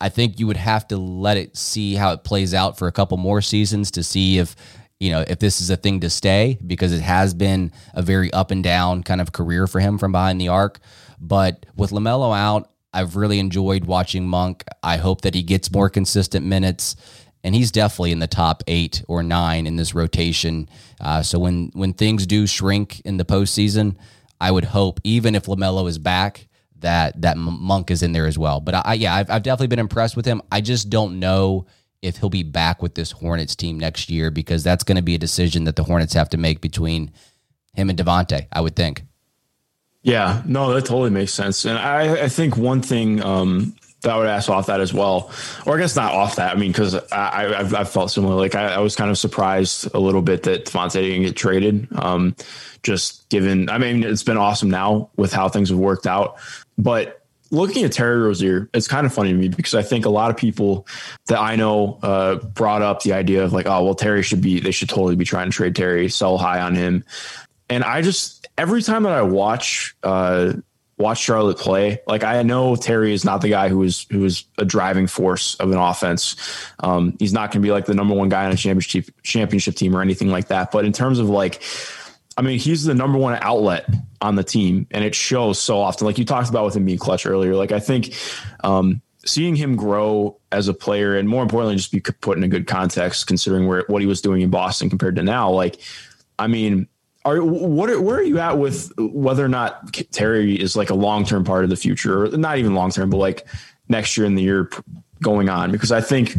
I 0.00 0.08
think 0.08 0.38
you 0.38 0.46
would 0.46 0.56
have 0.56 0.86
to 0.88 0.96
let 0.96 1.36
it 1.36 1.56
see 1.56 1.94
how 1.94 2.12
it 2.12 2.24
plays 2.24 2.54
out 2.54 2.78
for 2.78 2.86
a 2.86 2.92
couple 2.92 3.16
more 3.16 3.42
seasons 3.42 3.90
to 3.92 4.02
see 4.02 4.38
if 4.38 4.54
you 5.00 5.10
know 5.10 5.24
if 5.26 5.38
this 5.38 5.60
is 5.60 5.70
a 5.70 5.76
thing 5.76 6.00
to 6.00 6.10
stay 6.10 6.58
because 6.66 6.92
it 6.92 7.00
has 7.00 7.34
been 7.34 7.72
a 7.94 8.02
very 8.02 8.32
up 8.32 8.50
and 8.50 8.62
down 8.62 9.02
kind 9.02 9.20
of 9.20 9.32
career 9.32 9.66
for 9.66 9.80
him 9.80 9.98
from 9.98 10.12
behind 10.12 10.40
the 10.40 10.48
arc. 10.48 10.80
But 11.20 11.66
with 11.76 11.90
Lamelo 11.90 12.36
out, 12.36 12.70
I've 12.92 13.16
really 13.16 13.38
enjoyed 13.38 13.84
watching 13.84 14.26
Monk. 14.26 14.64
I 14.82 14.96
hope 14.96 15.22
that 15.22 15.34
he 15.34 15.42
gets 15.42 15.72
more 15.72 15.88
consistent 15.88 16.46
minutes 16.46 16.96
and 17.44 17.54
he's 17.54 17.70
definitely 17.70 18.12
in 18.12 18.18
the 18.18 18.26
top 18.26 18.62
eight 18.66 19.02
or 19.08 19.22
nine 19.22 19.66
in 19.66 19.76
this 19.76 19.94
rotation. 19.94 20.68
Uh, 21.00 21.22
so 21.22 21.38
when 21.38 21.70
when 21.74 21.92
things 21.92 22.26
do 22.26 22.46
shrink 22.46 23.00
in 23.00 23.16
the 23.16 23.24
postseason, 23.24 23.96
I 24.40 24.50
would 24.50 24.64
hope 24.64 25.00
even 25.04 25.34
if 25.34 25.46
Lamelo 25.46 25.88
is 25.88 25.98
back, 25.98 26.47
that 26.80 27.20
that 27.22 27.36
Monk 27.36 27.90
is 27.90 28.02
in 28.02 28.12
there 28.12 28.26
as 28.26 28.38
well. 28.38 28.60
But 28.60 28.74
I, 28.74 28.82
I 28.84 28.94
yeah, 28.94 29.14
I've, 29.14 29.30
I've 29.30 29.42
definitely 29.42 29.68
been 29.68 29.78
impressed 29.78 30.16
with 30.16 30.26
him. 30.26 30.42
I 30.50 30.60
just 30.60 30.90
don't 30.90 31.18
know 31.18 31.66
if 32.02 32.18
he'll 32.18 32.30
be 32.30 32.44
back 32.44 32.82
with 32.82 32.94
this 32.94 33.10
Hornets 33.10 33.56
team 33.56 33.78
next 33.78 34.08
year 34.08 34.30
because 34.30 34.62
that's 34.62 34.84
going 34.84 34.96
to 34.96 35.02
be 35.02 35.14
a 35.14 35.18
decision 35.18 35.64
that 35.64 35.76
the 35.76 35.84
Hornets 35.84 36.14
have 36.14 36.28
to 36.30 36.36
make 36.36 36.60
between 36.60 37.10
him 37.74 37.90
and 37.90 37.98
Devonte. 37.98 38.46
I 38.52 38.60
would 38.60 38.76
think. 38.76 39.02
Yeah, 40.02 40.42
no, 40.46 40.72
that 40.72 40.82
totally 40.86 41.10
makes 41.10 41.34
sense. 41.34 41.64
And 41.64 41.76
I, 41.76 42.24
I 42.24 42.28
think 42.28 42.56
one 42.56 42.82
thing 42.82 43.22
um, 43.22 43.74
that 44.02 44.12
I 44.12 44.16
would 44.16 44.28
ask 44.28 44.48
off 44.48 44.66
that 44.66 44.80
as 44.80 44.94
well, 44.94 45.30
or 45.66 45.76
I 45.76 45.80
guess 45.80 45.96
not 45.96 46.14
off 46.14 46.36
that. 46.36 46.54
I 46.54 46.58
mean, 46.58 46.70
because 46.70 46.94
I, 46.94 47.58
I've, 47.58 47.74
I've 47.74 47.90
felt 47.90 48.12
similar. 48.12 48.36
Like 48.36 48.54
I, 48.54 48.74
I 48.74 48.78
was 48.78 48.94
kind 48.94 49.10
of 49.10 49.18
surprised 49.18 49.92
a 49.94 49.98
little 49.98 50.22
bit 50.22 50.44
that 50.44 50.66
Devonte 50.66 50.92
didn't 50.92 51.22
get 51.22 51.36
traded. 51.36 51.88
Um, 51.96 52.36
just 52.84 53.28
given, 53.28 53.68
I 53.68 53.78
mean, 53.78 54.04
it's 54.04 54.22
been 54.22 54.36
awesome 54.36 54.70
now 54.70 55.10
with 55.16 55.32
how 55.32 55.48
things 55.48 55.70
have 55.70 55.78
worked 55.78 56.06
out. 56.06 56.38
But 56.78 57.22
looking 57.50 57.84
at 57.84 57.92
Terry 57.92 58.18
Rozier, 58.18 58.70
it's 58.72 58.88
kind 58.88 59.06
of 59.06 59.12
funny 59.12 59.32
to 59.32 59.38
me 59.38 59.48
because 59.48 59.74
I 59.74 59.82
think 59.82 60.06
a 60.06 60.10
lot 60.10 60.30
of 60.30 60.36
people 60.36 60.86
that 61.26 61.38
I 61.38 61.56
know 61.56 61.98
uh, 62.02 62.36
brought 62.36 62.82
up 62.82 63.02
the 63.02 63.12
idea 63.12 63.44
of 63.44 63.52
like, 63.52 63.66
oh, 63.66 63.84
well, 63.84 63.94
Terry 63.94 64.22
should 64.22 64.40
be, 64.40 64.60
they 64.60 64.70
should 64.70 64.88
totally 64.88 65.16
be 65.16 65.24
trying 65.24 65.50
to 65.50 65.56
trade 65.56 65.74
Terry, 65.74 66.08
sell 66.08 66.38
high 66.38 66.60
on 66.60 66.74
him. 66.74 67.04
And 67.68 67.84
I 67.84 68.02
just, 68.02 68.48
every 68.56 68.82
time 68.82 69.02
that 69.02 69.12
I 69.12 69.22
watch, 69.22 69.96
uh, 70.02 70.54
watch 70.98 71.20
Charlotte 71.20 71.58
play, 71.58 72.00
like 72.06 72.24
I 72.24 72.42
know 72.42 72.76
Terry 72.76 73.12
is 73.12 73.24
not 73.24 73.40
the 73.40 73.48
guy 73.48 73.68
who 73.68 73.82
is 73.82 74.06
who 74.10 74.24
is 74.24 74.44
a 74.58 74.64
driving 74.64 75.06
force 75.06 75.54
of 75.56 75.70
an 75.70 75.78
offense. 75.78 76.36
Um, 76.80 77.16
he's 77.18 77.32
not 77.32 77.52
going 77.52 77.62
to 77.62 77.66
be 77.66 77.72
like 77.72 77.86
the 77.86 77.94
number 77.94 78.14
one 78.14 78.28
guy 78.28 78.44
on 78.44 78.52
a 78.52 78.56
championship 78.56 79.08
championship 79.22 79.76
team 79.76 79.94
or 79.96 80.02
anything 80.02 80.28
like 80.28 80.48
that. 80.48 80.70
But 80.70 80.84
in 80.84 80.92
terms 80.92 81.18
of 81.18 81.28
like, 81.28 81.62
I 82.38 82.42
mean, 82.42 82.60
he's 82.60 82.84
the 82.84 82.94
number 82.94 83.18
one 83.18 83.36
outlet 83.42 83.84
on 84.22 84.36
the 84.36 84.44
team, 84.44 84.86
and 84.92 85.04
it 85.04 85.12
shows 85.12 85.58
so 85.58 85.80
often. 85.80 86.06
Like 86.06 86.18
you 86.18 86.24
talked 86.24 86.48
about 86.48 86.64
with 86.64 86.76
him 86.76 86.84
being 86.84 86.96
clutch 86.96 87.26
earlier. 87.26 87.56
Like 87.56 87.72
I 87.72 87.80
think 87.80 88.14
um, 88.62 89.02
seeing 89.26 89.56
him 89.56 89.74
grow 89.74 90.38
as 90.52 90.68
a 90.68 90.74
player, 90.74 91.16
and 91.16 91.28
more 91.28 91.42
importantly, 91.42 91.74
just 91.74 91.90
be 91.90 92.00
put 92.00 92.38
in 92.38 92.44
a 92.44 92.48
good 92.48 92.68
context, 92.68 93.26
considering 93.26 93.66
where 93.66 93.84
what 93.88 94.02
he 94.02 94.06
was 94.06 94.20
doing 94.20 94.40
in 94.40 94.50
Boston 94.50 94.88
compared 94.88 95.16
to 95.16 95.22
now. 95.22 95.50
Like, 95.50 95.80
I 96.38 96.46
mean. 96.46 96.88
Are, 97.24 97.42
what 97.42 97.90
are, 97.90 98.00
where 98.00 98.16
are 98.16 98.22
you 98.22 98.38
at 98.38 98.56
with 98.56 98.90
whether 98.96 99.44
or 99.44 99.48
not 99.48 99.92
Terry 100.12 100.58
is 100.58 100.76
like 100.76 100.88
a 100.88 100.94
long 100.94 101.26
term 101.26 101.44
part 101.44 101.64
of 101.64 101.68
the 101.68 101.76
future, 101.76 102.24
or 102.24 102.28
not 102.28 102.56
even 102.56 102.74
long 102.74 102.90
term, 102.90 103.10
but 103.10 103.18
like 103.18 103.46
next 103.88 104.16
year 104.16 104.26
and 104.26 104.38
the 104.38 104.42
year 104.42 104.70
going 105.20 105.50
on? 105.50 105.70
Because 105.70 105.92
I 105.92 106.00
think 106.00 106.36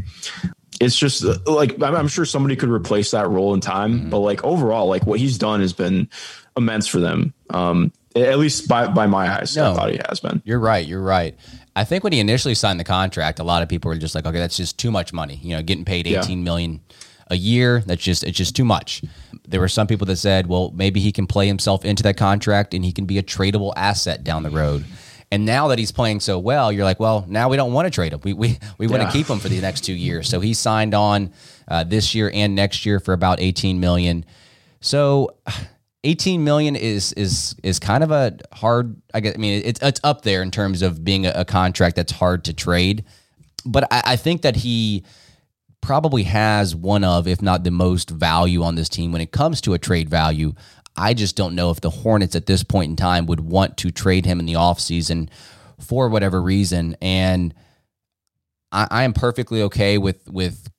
it's 0.79 0.97
just 0.97 1.23
like 1.47 1.81
I'm 1.81 2.07
sure 2.07 2.25
somebody 2.25 2.55
could 2.55 2.69
replace 2.69 3.11
that 3.11 3.27
role 3.27 3.53
in 3.53 3.59
time, 3.59 3.99
mm-hmm. 3.99 4.09
but 4.09 4.19
like 4.19 4.43
overall, 4.43 4.87
like 4.87 5.05
what 5.05 5.19
he's 5.19 5.37
done 5.37 5.61
has 5.61 5.73
been 5.73 6.09
immense 6.55 6.87
for 6.87 6.99
them. 6.99 7.33
Um, 7.49 7.91
at 8.15 8.39
least 8.39 8.67
by 8.67 8.87
by 8.87 9.07
my 9.07 9.29
eyes, 9.39 9.55
no, 9.55 9.71
I 9.71 9.75
thought 9.75 9.91
he 9.91 9.99
has 10.07 10.19
been. 10.19 10.41
You're 10.45 10.59
right. 10.59 10.85
You're 10.85 11.01
right. 11.01 11.35
I 11.75 11.83
think 11.83 12.03
when 12.03 12.13
he 12.13 12.19
initially 12.19 12.55
signed 12.55 12.79
the 12.79 12.83
contract, 12.83 13.39
a 13.39 13.43
lot 13.43 13.61
of 13.61 13.69
people 13.69 13.89
were 13.89 13.97
just 13.97 14.15
like, 14.15 14.25
okay, 14.25 14.39
that's 14.39 14.57
just 14.57 14.77
too 14.77 14.91
much 14.91 15.13
money. 15.13 15.39
You 15.41 15.55
know, 15.55 15.63
getting 15.63 15.85
paid 15.85 16.07
eighteen 16.07 16.39
yeah. 16.39 16.43
million 16.43 16.81
a 17.27 17.35
year. 17.35 17.81
That's 17.85 18.01
just 18.01 18.23
it's 18.23 18.37
just 18.37 18.55
too 18.55 18.65
much. 18.65 19.03
There 19.47 19.59
were 19.59 19.67
some 19.67 19.87
people 19.87 20.05
that 20.07 20.17
said, 20.17 20.47
well, 20.47 20.71
maybe 20.75 20.99
he 20.99 21.11
can 21.11 21.27
play 21.27 21.47
himself 21.47 21.85
into 21.85 22.03
that 22.03 22.17
contract 22.17 22.73
and 22.73 22.85
he 22.85 22.91
can 22.91 23.05
be 23.05 23.17
a 23.17 23.23
tradable 23.23 23.73
asset 23.75 24.23
down 24.23 24.43
the 24.43 24.49
road. 24.49 24.85
And 25.31 25.45
now 25.45 25.67
that 25.67 25.77
he's 25.77 25.91
playing 25.91 26.21
so 26.21 26.39
well, 26.39 26.71
you're 26.71 26.83
like, 26.83 26.99
well, 26.99 27.23
now 27.27 27.49
we 27.49 27.57
don't 27.57 27.71
want 27.71 27.85
to 27.85 27.91
trade 27.91 28.13
him. 28.13 28.21
We 28.23 28.33
we 28.33 28.57
we 28.77 28.87
want 28.87 29.03
to 29.03 29.11
keep 29.11 29.27
him 29.27 29.39
for 29.39 29.47
the 29.47 29.61
next 29.61 29.81
two 29.81 29.93
years. 29.93 30.27
So 30.27 30.39
he 30.39 30.53
signed 30.53 30.95
on 30.95 31.33
uh, 31.67 31.83
this 31.83 32.15
year 32.15 32.31
and 32.33 32.55
next 32.55 32.85
year 32.85 32.99
for 32.99 33.13
about 33.13 33.39
18 33.39 33.79
million. 33.79 34.25
So 34.81 35.35
18 36.03 36.43
million 36.43 36.75
is 36.75 37.13
is 37.13 37.55
is 37.61 37.77
kind 37.79 38.03
of 38.03 38.11
a 38.11 38.37
hard. 38.53 38.99
I 39.13 39.19
guess 39.19 39.35
I 39.35 39.37
mean 39.37 39.61
it's 39.63 39.79
it's 39.83 39.99
up 40.03 40.23
there 40.23 40.41
in 40.41 40.49
terms 40.49 40.81
of 40.81 41.03
being 41.03 41.27
a, 41.27 41.31
a 41.35 41.45
contract 41.45 41.95
that's 41.95 42.11
hard 42.11 42.45
to 42.45 42.53
trade. 42.53 43.05
But 43.65 43.83
I, 43.91 44.01
I 44.05 44.15
think 44.15 44.41
that 44.41 44.55
he 44.55 45.03
probably 45.81 46.23
has 46.23 46.75
one 46.75 47.03
of, 47.03 47.27
if 47.27 47.41
not 47.41 47.63
the 47.63 47.71
most 47.71 48.09
value 48.09 48.63
on 48.63 48.75
this 48.75 48.89
team 48.89 49.11
when 49.11 49.21
it 49.21 49.31
comes 49.31 49.61
to 49.61 49.73
a 49.73 49.79
trade 49.79 50.09
value. 50.09 50.53
I 50.99 51.13
just 51.13 51.35
don't 51.35 51.55
know 51.55 51.69
if 51.71 51.81
the 51.81 51.89
Hornets 51.89 52.35
at 52.35 52.45
this 52.45 52.63
point 52.63 52.89
in 52.89 52.95
time 52.95 53.25
would 53.27 53.39
want 53.39 53.77
to 53.77 53.91
trade 53.91 54.25
him 54.25 54.39
in 54.39 54.45
the 54.45 54.53
offseason 54.53 55.29
for 55.79 56.09
whatever 56.09 56.41
reason. 56.41 56.97
And 57.01 57.53
I, 58.71 58.87
I 58.91 59.03
am 59.03 59.13
perfectly 59.13 59.61
okay 59.63 59.97
with 59.97 60.29
with 60.29 60.69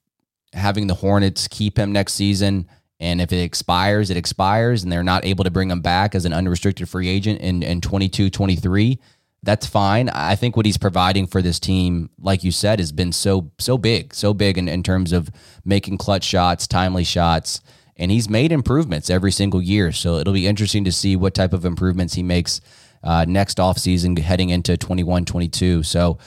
having 0.52 0.86
the 0.88 0.94
Hornets 0.94 1.48
keep 1.48 1.78
him 1.78 1.92
next 1.92 2.14
season. 2.14 2.68
And 2.98 3.20
if 3.22 3.32
it 3.32 3.42
expires, 3.42 4.10
it 4.10 4.18
expires, 4.18 4.82
and 4.82 4.92
they're 4.92 5.02
not 5.02 5.24
able 5.24 5.44
to 5.44 5.50
bring 5.50 5.70
him 5.70 5.80
back 5.80 6.14
as 6.14 6.26
an 6.26 6.34
unrestricted 6.34 6.86
free 6.86 7.08
agent 7.08 7.40
in, 7.40 7.62
in 7.62 7.80
22 7.80 8.28
23 8.28 9.00
that's 9.42 9.66
fine. 9.66 10.10
I 10.10 10.36
think 10.36 10.56
what 10.56 10.66
he's 10.66 10.76
providing 10.76 11.26
for 11.26 11.40
this 11.40 11.58
team, 11.58 12.10
like 12.20 12.44
you 12.44 12.52
said, 12.52 12.78
has 12.78 12.92
been 12.92 13.12
so 13.12 13.50
so 13.58 13.78
big, 13.78 14.14
so 14.14 14.34
big 14.34 14.58
in, 14.58 14.68
in 14.68 14.82
terms 14.82 15.12
of 15.12 15.30
making 15.64 15.98
clutch 15.98 16.24
shots, 16.24 16.66
timely 16.66 17.04
shots, 17.04 17.62
and 18.00 18.10
he's 18.10 18.28
made 18.28 18.50
improvements 18.50 19.10
every 19.10 19.30
single 19.30 19.60
year. 19.60 19.92
So 19.92 20.16
it'll 20.16 20.32
be 20.32 20.46
interesting 20.46 20.84
to 20.84 20.92
see 20.92 21.16
what 21.16 21.34
type 21.34 21.52
of 21.52 21.66
improvements 21.66 22.14
he 22.14 22.22
makes 22.22 22.62
uh, 23.04 23.26
next 23.28 23.58
offseason 23.58 24.18
heading 24.18 24.48
into 24.48 24.76
21 24.76 25.26
22. 25.26 25.82
So 25.82 26.18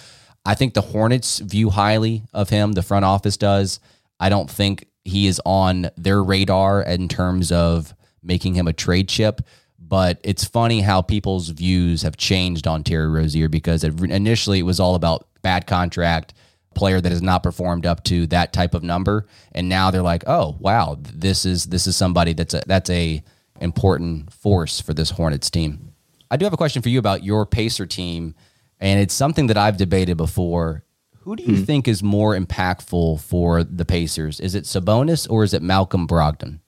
I 0.45 0.53
think 0.53 0.75
the 0.75 0.81
Hornets 0.81 1.39
view 1.39 1.71
highly 1.71 2.23
of 2.31 2.49
him, 2.49 2.73
the 2.73 2.83
front 2.83 3.05
office 3.05 3.37
does. 3.37 3.79
I 4.19 4.29
don't 4.29 4.49
think 4.49 4.85
he 5.03 5.27
is 5.27 5.41
on 5.45 5.89
their 5.97 6.23
radar 6.23 6.83
in 6.83 7.07
terms 7.09 7.51
of 7.51 7.93
making 8.21 8.53
him 8.53 8.67
a 8.67 8.73
trade 8.73 9.09
chip. 9.09 9.41
But 9.79 10.19
it's 10.23 10.45
funny 10.45 10.81
how 10.81 11.01
people's 11.01 11.49
views 11.49 12.03
have 12.03 12.17
changed 12.17 12.67
on 12.67 12.83
Terry 12.83 13.07
Rozier 13.07 13.49
because 13.49 13.83
it, 13.83 13.99
initially 13.99 14.59
it 14.59 14.63
was 14.63 14.79
all 14.79 14.95
about 14.95 15.27
bad 15.41 15.67
contract 15.67 16.33
player 16.75 17.01
that 17.01 17.11
has 17.11 17.21
not 17.21 17.43
performed 17.43 17.85
up 17.85 18.03
to 18.05 18.27
that 18.27 18.53
type 18.53 18.73
of 18.73 18.83
number, 18.83 19.25
and 19.51 19.69
now 19.69 19.91
they're 19.91 20.01
like, 20.01 20.23
oh 20.27 20.57
wow, 20.59 20.97
this 21.01 21.45
is 21.45 21.65
this 21.65 21.87
is 21.87 21.95
somebody 21.95 22.33
that's 22.33 22.53
a 22.53 22.63
that's 22.67 22.89
a 22.89 23.23
important 23.61 24.31
force 24.33 24.79
for 24.79 24.93
this 24.93 25.11
Hornets 25.11 25.49
team. 25.49 25.93
I 26.29 26.37
do 26.37 26.45
have 26.45 26.53
a 26.53 26.57
question 26.57 26.81
for 26.81 26.89
you 26.89 26.99
about 26.99 27.23
your 27.23 27.45
Pacer 27.45 27.85
team, 27.85 28.35
and 28.79 28.99
it's 28.99 29.13
something 29.13 29.47
that 29.47 29.57
I've 29.57 29.77
debated 29.77 30.17
before. 30.17 30.83
Who 31.21 31.37
do 31.37 31.43
you 31.43 31.57
hmm. 31.57 31.63
think 31.63 31.87
is 31.87 32.03
more 32.03 32.37
impactful 32.37 33.21
for 33.21 33.63
the 33.63 33.85
Pacers? 33.85 34.41
Is 34.41 34.55
it 34.55 34.65
Sabonis 34.65 35.29
or 35.29 35.45
is 35.45 35.53
it 35.53 35.61
Malcolm 35.61 36.05
Brogdon? 36.05 36.59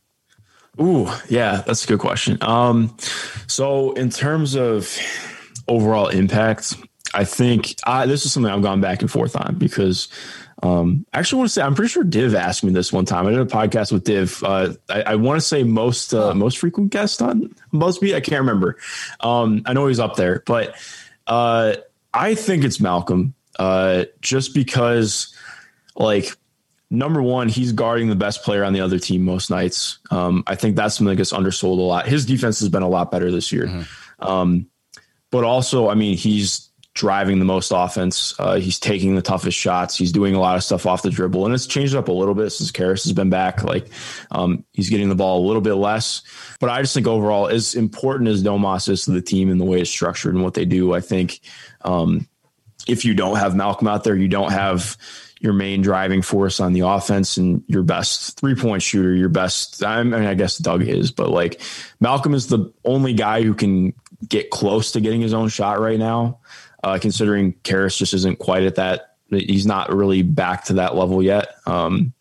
Ooh, 0.79 1.09
yeah, 1.29 1.61
that's 1.65 1.83
a 1.83 1.87
good 1.87 1.99
question. 1.99 2.37
Um, 2.41 2.95
so 3.47 3.93
in 3.93 4.09
terms 4.09 4.55
of 4.55 4.97
overall 5.67 6.07
impact, 6.07 6.75
I 7.15 7.23
think 7.23 7.75
I, 7.85 8.05
this 8.05 8.25
is 8.25 8.33
something 8.33 8.51
I've 8.51 8.61
gone 8.61 8.81
back 8.81 9.01
and 9.01 9.09
forth 9.09 9.35
on 9.35 9.55
because 9.55 10.09
um, 10.61 11.05
I 11.13 11.19
actually 11.19 11.39
want 11.39 11.49
to 11.49 11.53
say 11.53 11.61
I'm 11.61 11.75
pretty 11.75 11.89
sure 11.89 12.03
Div 12.03 12.35
asked 12.35 12.63
me 12.63 12.71
this 12.71 12.91
one 12.91 13.05
time. 13.05 13.25
I 13.27 13.31
did 13.31 13.39
a 13.39 13.45
podcast 13.45 13.91
with 13.91 14.03
Div. 14.03 14.43
Uh, 14.43 14.73
I, 14.89 15.01
I 15.01 15.15
want 15.15 15.39
to 15.39 15.45
say 15.45 15.63
most 15.63 16.13
uh, 16.13 16.33
most 16.33 16.57
frequent 16.57 16.91
guest 16.91 17.21
on 17.21 17.53
Buzzbeat. 17.73 18.15
I 18.15 18.19
can't 18.19 18.41
remember. 18.41 18.77
Um, 19.21 19.63
I 19.65 19.73
know 19.73 19.87
he's 19.87 19.99
up 19.99 20.15
there, 20.15 20.43
but 20.45 20.75
uh, 21.27 21.75
I 22.13 22.35
think 22.35 22.63
it's 22.63 22.79
Malcolm. 22.79 23.33
Uh, 23.57 24.03
just 24.19 24.53
because, 24.53 25.33
like, 25.95 26.35
number 26.89 27.21
one, 27.21 27.47
he's 27.47 27.71
guarding 27.71 28.09
the 28.09 28.15
best 28.15 28.43
player 28.43 28.65
on 28.65 28.73
the 28.73 28.81
other 28.81 28.99
team 28.99 29.23
most 29.23 29.49
nights. 29.49 29.99
Um, 30.11 30.43
I 30.45 30.55
think 30.55 30.75
that's 30.75 30.95
something 30.95 31.11
that 31.11 31.15
gets 31.15 31.31
undersold 31.31 31.79
a 31.79 31.83
lot. 31.83 32.05
His 32.05 32.25
defense 32.25 32.59
has 32.59 32.67
been 32.67 32.83
a 32.83 32.89
lot 32.89 33.11
better 33.11 33.31
this 33.31 33.51
year. 33.53 33.67
Mm-hmm. 33.67 34.25
Um, 34.25 34.67
but 35.31 35.43
also, 35.43 35.89
I 35.89 35.95
mean, 35.95 36.17
he's 36.17 36.69
driving 36.95 37.39
the 37.39 37.45
most 37.45 37.71
offense. 37.75 38.33
Uh, 38.39 38.55
he's 38.55 38.79
taking 38.79 39.15
the 39.15 39.21
toughest 39.21 39.57
shots. 39.57 39.97
He's 39.97 40.13
doing 40.13 40.33
a 40.33 40.39
lot 40.39 40.55
of 40.55 40.63
stuff 40.63 40.85
off 40.85 41.03
the 41.03 41.11
dribble, 41.11 41.45
and 41.45 41.53
it's 41.53 41.67
changed 41.67 41.93
up 41.93 42.07
a 42.07 42.13
little 42.13 42.33
bit 42.33 42.49
since 42.49 42.71
Caris 42.71 43.03
has 43.03 43.13
been 43.13 43.29
back. 43.29 43.63
Like 43.63 43.87
um, 44.31 44.63
he's 44.71 44.89
getting 44.89 45.09
the 45.09 45.15
ball 45.15 45.45
a 45.45 45.45
little 45.45 45.61
bit 45.61 45.75
less, 45.75 46.23
but 46.59 46.69
I 46.69 46.81
just 46.81 46.93
think 46.93 47.05
overall, 47.05 47.47
as 47.47 47.75
important 47.75 48.29
as 48.29 48.41
Domas 48.41 48.89
is 48.89 49.05
to 49.05 49.11
the 49.11 49.21
team 49.21 49.51
and 49.51 49.59
the 49.59 49.65
way 49.65 49.81
it's 49.81 49.89
structured 49.89 50.33
and 50.33 50.43
what 50.43 50.55
they 50.55 50.65
do, 50.65 50.93
I 50.93 51.01
think 51.01 51.41
um, 51.81 52.27
if 52.87 53.05
you 53.05 53.13
don't 53.13 53.37
have 53.37 53.55
Malcolm 53.55 53.87
out 53.87 54.03
there, 54.03 54.15
you 54.15 54.29
don't 54.29 54.51
have 54.51 54.97
your 55.41 55.53
main 55.53 55.81
driving 55.81 56.21
force 56.21 56.61
on 56.61 56.71
the 56.71 56.79
offense 56.79 57.35
and 57.35 57.61
your 57.67 57.83
best 57.83 58.39
three 58.39 58.55
point 58.55 58.81
shooter, 58.81 59.13
your 59.13 59.29
best. 59.29 59.83
I 59.83 60.01
mean, 60.01 60.13
I 60.13 60.33
guess 60.33 60.57
Doug 60.57 60.81
is, 60.81 61.11
but 61.11 61.29
like 61.29 61.61
Malcolm 61.99 62.33
is 62.33 62.47
the 62.47 62.73
only 62.85 63.13
guy 63.13 63.41
who 63.41 63.53
can 63.53 63.93
get 64.27 64.49
close 64.49 64.93
to 64.93 65.01
getting 65.01 65.21
his 65.21 65.33
own 65.33 65.49
shot 65.49 65.79
right 65.79 65.99
now. 65.99 66.39
Uh, 66.83 66.99
considering 67.01 67.53
Caris 67.63 67.97
just 67.97 68.13
isn't 68.13 68.39
quite 68.39 68.63
at 68.63 68.75
that, 68.75 69.15
he's 69.29 69.65
not 69.65 69.93
really 69.93 70.21
back 70.21 70.65
to 70.65 70.73
that 70.73 70.95
level 70.95 71.21
yet. 71.21 71.55
Um, 71.65 72.13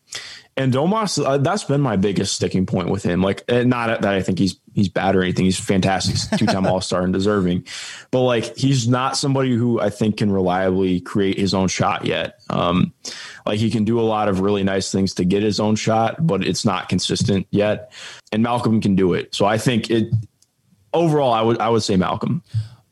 and 0.57 0.73
Domas, 0.73 1.23
uh, 1.23 1.37
that's 1.37 1.65
been 1.65 1.81
my 1.81 1.97
biggest 1.97 2.33
sticking 2.33 2.65
point 2.65 2.89
with 2.89 3.03
him. 3.03 3.21
Like, 3.21 3.43
not 3.49 4.01
that 4.01 4.13
I 4.13 4.21
think 4.21 4.39
he's 4.39 4.57
he's 4.73 4.87
bad 4.87 5.15
or 5.15 5.21
anything. 5.21 5.43
He's 5.43 5.59
fantastic, 5.59 6.39
two 6.39 6.45
time 6.45 6.65
All 6.67 6.79
Star 6.79 7.03
and 7.03 7.11
deserving, 7.11 7.65
but 8.09 8.21
like 8.21 8.55
he's 8.55 8.87
not 8.87 9.17
somebody 9.17 9.53
who 9.53 9.81
I 9.81 9.89
think 9.89 10.17
can 10.17 10.31
reliably 10.31 11.01
create 11.01 11.37
his 11.37 11.53
own 11.53 11.67
shot 11.67 12.05
yet. 12.05 12.39
Um, 12.49 12.93
like 13.45 13.59
he 13.59 13.69
can 13.69 13.83
do 13.83 13.99
a 13.99 14.03
lot 14.03 14.29
of 14.29 14.39
really 14.39 14.63
nice 14.63 14.93
things 14.93 15.15
to 15.15 15.25
get 15.25 15.43
his 15.43 15.59
own 15.59 15.75
shot, 15.75 16.25
but 16.25 16.45
it's 16.45 16.63
not 16.63 16.87
consistent 16.87 17.47
yet. 17.51 17.91
And 18.31 18.41
Malcolm 18.41 18.79
can 18.79 18.95
do 18.95 19.13
it. 19.13 19.35
So 19.35 19.45
I 19.45 19.57
think 19.57 19.89
it 19.89 20.07
overall, 20.93 21.33
I 21.33 21.41
would 21.41 21.59
I 21.59 21.67
would 21.67 21.83
say 21.83 21.97
Malcolm. 21.97 22.43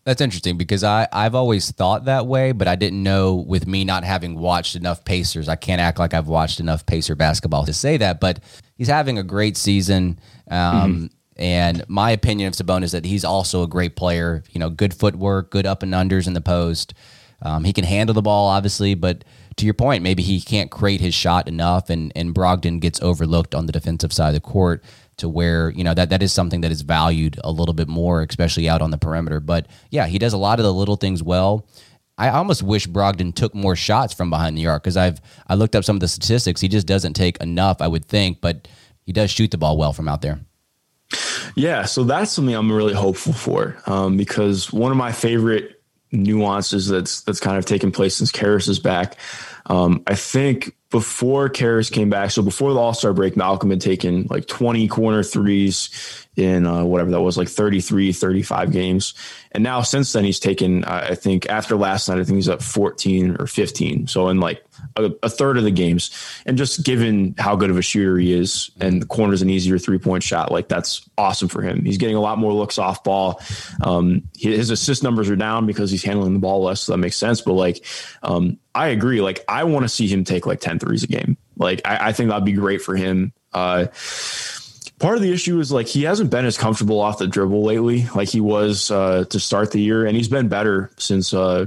That's 0.06 0.20
interesting 0.20 0.58
because 0.58 0.84
I, 0.84 1.08
I've 1.14 1.34
always 1.34 1.72
thought 1.72 2.06
that 2.06 2.28
way, 2.28 2.52
but 2.52 2.68
I 2.68 2.76
didn't 2.76 3.02
know 3.02 3.36
with 3.36 3.66
me 3.66 3.86
not 3.86 4.04
having 4.04 4.38
watched 4.38 4.76
enough 4.76 5.06
Pacers. 5.06 5.48
I 5.48 5.56
can't 5.56 5.80
act 5.80 5.98
like 5.98 6.14
I've 6.14 6.28
watched 6.28 6.60
enough 6.60 6.86
Pacer 6.86 7.16
basketball 7.16 7.66
to 7.66 7.74
say 7.74 7.96
that, 7.98 8.20
but 8.20 8.40
he's 8.76 8.90
having 8.90 9.18
a 9.18 9.24
great 9.24 9.56
season. 9.56 10.20
Um, 10.50 10.60
mm-hmm. 10.60 11.06
And 11.38 11.84
my 11.88 12.12
opinion 12.12 12.50
of 12.50 12.54
Sabonis 12.54 12.84
is 12.84 12.92
that 12.92 13.06
he's 13.06 13.24
also 13.24 13.64
a 13.64 13.68
great 13.68 13.96
player. 13.96 14.44
You 14.52 14.60
know, 14.60 14.70
good 14.70 14.94
footwork, 14.94 15.52
good 15.52 15.66
up 15.66 15.84
and 15.84 15.94
unders 15.94 16.28
in 16.28 16.34
the 16.34 16.42
post. 16.42 16.94
Um, 17.42 17.64
he 17.64 17.74
can 17.74 17.86
handle 17.86 18.14
the 18.14 18.22
ball, 18.22 18.48
obviously, 18.50 18.96
but 18.96 19.24
to 19.58 19.66
your 19.66 19.74
point, 19.74 20.04
maybe 20.04 20.24
he 20.24 20.42
can't 20.42 20.72
create 20.72 21.02
his 21.02 21.14
shot 21.14 21.48
enough, 21.48 21.90
and 21.90 22.12
and 22.16 22.34
Brogdon 22.34 22.80
gets 22.80 23.02
overlooked 23.02 23.54
on 23.54 23.66
the 23.66 23.72
defensive 23.72 24.14
side 24.14 24.30
of 24.30 24.34
the 24.36 24.42
court 24.42 24.84
to 25.18 25.30
where 25.30 25.70
you 25.72 25.84
know 25.84 25.94
that 25.94 26.10
that 26.10 26.24
is 26.24 26.34
something 26.34 26.62
that 26.62 26.72
is 26.72 26.82
valued 26.82 27.40
a 27.44 27.52
little 27.52 27.74
bit 27.74 27.88
more, 27.88 28.22
especially 28.22 28.70
out 28.70 28.82
on 28.82 28.92
the 28.92 28.98
perimeter. 28.98 29.40
But 29.40 29.68
yeah, 29.90 30.08
he 30.08 30.20
does 30.20 30.34
a 30.34 30.38
lot 30.38 30.60
of 30.60 30.64
the 30.64 30.74
little 30.74 30.96
things 30.96 31.22
well. 31.22 31.68
I 32.18 32.30
almost 32.30 32.62
wish 32.62 32.88
Brogdon 32.88 33.34
took 33.34 33.56
more 33.56 33.76
shots 33.76 34.14
from 34.14 34.30
behind 34.30 34.58
the 34.58 34.68
arc 34.68 34.84
because 34.84 34.98
I've 34.98 35.20
I 35.48 35.56
looked 35.56 35.76
up 35.76 35.84
some 35.84 35.96
of 35.96 36.00
the 36.00 36.08
statistics. 36.08 36.62
He 36.62 36.68
just 36.68 36.88
doesn't 36.88 37.14
take 37.14 37.38
enough, 37.38 37.82
I 37.82 37.88
would 37.88 38.06
think, 38.06 38.42
but 38.42 38.68
he 39.06 39.14
does 39.14 39.32
shoot 39.32 39.52
the 39.52 39.58
ball 39.58 39.78
well 39.78 39.94
from 39.94 40.08
out 40.08 40.22
there. 40.22 40.40
Yeah, 41.56 41.86
so 41.86 42.04
that's 42.04 42.32
something 42.32 42.56
I'm 42.56 42.72
really 42.72 42.94
hopeful 42.94 43.34
for 43.34 43.78
um, 43.86 44.18
because 44.18 44.72
one 44.72 44.92
of 44.92 44.98
my 44.98 45.12
favorite 45.12 45.82
nuances 46.12 46.88
that's 46.88 47.22
that's 47.22 47.40
kind 47.40 47.58
of 47.58 47.66
taken 47.66 47.92
place 47.92 48.16
since 48.16 48.32
Caris 48.32 48.68
is 48.68 48.80
back. 48.80 49.18
Um, 49.66 50.04
I 50.08 50.16
think 50.16 50.76
before 50.94 51.50
Caris 51.50 51.90
came 51.90 52.12
back, 52.12 52.30
so 52.30 52.44
before 52.44 52.72
the 52.72 52.80
All 52.80 52.94
Star 52.94 53.14
break, 53.14 53.36
Malcolm 53.36 53.72
had 53.72 53.82
taken 53.82 54.28
like 54.30 54.46
20 54.46 54.88
corner 54.88 55.24
threes 55.24 55.90
in 56.36 56.66
uh, 56.66 56.84
whatever 56.84 57.12
that 57.12 57.22
was, 57.22 57.38
like 57.38 57.50
33, 57.50 58.12
35 58.12 58.72
games. 58.72 59.14
And 59.52 59.64
now 59.64 59.82
since 59.82 60.14
then, 60.14 60.24
he's 60.24 60.40
taken, 60.40 60.84
uh, 60.84 61.08
I 61.12 61.16
think 61.16 61.48
after 61.50 61.76
last 61.76 62.10
night, 62.10 62.20
I 62.20 62.24
think 62.24 62.38
he's 62.38 62.50
at 62.50 62.62
14 62.62 63.38
or 63.40 63.48
15. 63.48 64.08
So 64.08 64.30
in 64.30 64.40
like 64.40 64.64
a, 64.96 65.12
a, 65.24 65.30
third 65.30 65.58
of 65.58 65.64
the 65.64 65.72
games. 65.72 66.12
And 66.46 66.58
just 66.58 66.84
given 66.84 67.36
how 67.38 67.56
good 67.56 67.70
of 67.70 67.78
a 67.78 67.82
shooter 67.82 68.18
he 68.18 68.34
is, 68.34 68.72
and 68.80 69.02
the 69.02 69.06
corner's 69.06 69.42
an 69.42 69.50
easier 69.50 69.78
three 69.78 69.98
point 69.98 70.24
shot, 70.24 70.52
like 70.52 70.68
that's 70.68 71.08
awesome 71.18 71.48
for 71.48 71.62
him. 71.62 71.84
He's 71.84 71.98
getting 71.98 72.16
a 72.16 72.22
lot 72.22 72.38
more 72.38 72.54
looks 72.54 72.78
off 72.78 73.04
ball. 73.04 73.42
Um, 73.82 74.24
his 74.38 74.70
assist 74.70 75.04
numbers 75.04 75.30
are 75.30 75.36
down 75.36 75.66
because 75.66 75.92
he's 75.92 76.04
handling 76.04 76.34
the 76.34 76.40
ball 76.40 76.64
less. 76.64 76.82
So 76.82 76.94
that 76.94 76.98
makes 76.98 77.18
sense. 77.18 77.42
But 77.42 77.54
like, 77.54 77.86
um, 78.22 78.60
I 78.76 78.88
agree. 78.88 79.22
Like, 79.22 79.44
I 79.48 79.64
want 79.66 79.84
to 79.84 79.90
see 79.90 80.08
him 80.08 80.24
take 80.24 80.46
like 80.46 80.60
10 80.60 80.80
threes 80.80 81.04
a 81.04 81.08
game. 81.08 81.38
Like, 81.58 81.82
I, 81.86 82.10
I 82.10 82.12
think 82.14 82.30
that'd 82.30 82.46
be 82.46 82.54
great 82.54 82.82
for 82.82 82.96
him. 82.96 83.34
Uh, 83.54 83.88
part 85.04 85.18
of 85.18 85.22
the 85.22 85.34
issue 85.34 85.60
is 85.60 85.70
like 85.70 85.86
he 85.86 86.04
hasn't 86.04 86.30
been 86.30 86.46
as 86.46 86.58
comfortable 86.58 87.02
off 87.02 87.18
the 87.18 87.28
dribble 87.28 87.62
lately, 87.62 88.08
like 88.16 88.30
he 88.30 88.40
was 88.40 88.90
uh, 88.90 89.26
to 89.26 89.38
start 89.38 89.72
the 89.72 89.82
year, 89.82 90.06
and 90.06 90.16
he's 90.16 90.30
been 90.30 90.48
better 90.48 90.92
since 90.98 91.34
uh, 91.34 91.66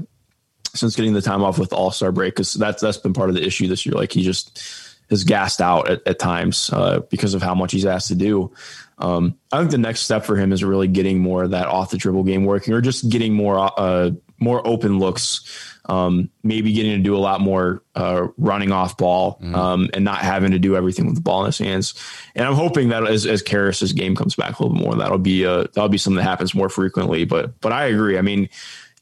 since 0.73 0.97
getting 0.97 1.13
the 1.13 1.21
time 1.21 1.45
off 1.45 1.59
with 1.59 1.71
All 1.75 1.91
Star 1.91 2.11
break 2.13 2.35
because 2.35 2.55
that's 2.55 2.81
that's 2.81 2.97
been 2.97 3.13
part 3.13 3.29
of 3.29 3.35
the 3.35 3.45
issue 3.45 3.69
this 3.69 3.85
year. 3.85 3.95
Like 3.95 4.11
he 4.11 4.23
just 4.23 4.63
is 5.11 5.25
gassed 5.25 5.61
out 5.61 5.91
at, 5.91 6.01
at 6.07 6.19
times 6.19 6.71
uh, 6.73 7.01
because 7.11 7.35
of 7.35 7.43
how 7.43 7.55
much 7.55 7.73
he's 7.73 7.85
asked 7.85 8.09
to 8.09 8.15
do. 8.15 8.53
Um, 8.97 9.37
I 9.53 9.59
think 9.59 9.71
the 9.71 9.79
next 9.79 10.01
step 10.01 10.25
for 10.25 10.37
him 10.37 10.51
is 10.51 10.65
really 10.65 10.89
getting 10.89 11.19
more 11.19 11.45
of 11.45 11.51
that 11.51 11.67
off 11.67 11.91
the 11.91 11.99
dribble 11.99 12.25
game 12.25 12.47
working, 12.47 12.73
or 12.73 12.81
just 12.81 13.11
getting 13.11 13.35
more 13.35 13.71
uh, 13.79 14.13
more 14.39 14.67
open 14.67 14.99
looks. 14.99 15.73
Um, 15.89 16.31
maybe 16.43 16.73
getting 16.73 16.97
to 16.97 16.99
do 16.99 17.17
a 17.17 17.19
lot 17.19 17.41
more 17.41 17.81
uh, 17.95 18.27
running 18.39 18.73
off 18.73 18.97
ball 18.97 19.39
mm-hmm. 19.41 19.55
um, 19.55 19.89
and 19.95 20.05
not 20.05 20.19
having 20.19 20.51
to 20.51 20.59
do 20.59 20.75
everything 20.75 21.07
with 21.07 21.15
the 21.15 21.21
ball 21.21 21.43
in 21.43 21.47
his 21.47 21.59
hands. 21.59 21.95
And 22.35 22.45
I'm 22.45 22.55
hoping 22.55 22.89
that 22.89 23.07
as 23.07 23.25
as 23.25 23.41
Caris's 23.41 23.93
game 23.93 24.17
comes 24.17 24.35
back 24.35 24.59
a 24.59 24.63
little 24.63 24.77
bit 24.77 24.85
more, 24.85 24.97
that'll 24.97 25.19
be 25.19 25.45
a, 25.45 25.63
that'll 25.69 25.89
be 25.89 25.99
something 25.99 26.17
that 26.17 26.25
happens 26.25 26.57
more 26.57 26.69
frequently. 26.69 27.25
But 27.25 27.61
but 27.61 27.73
I 27.73 27.85
agree. 27.85 28.19
I 28.19 28.23
mean, 28.23 28.49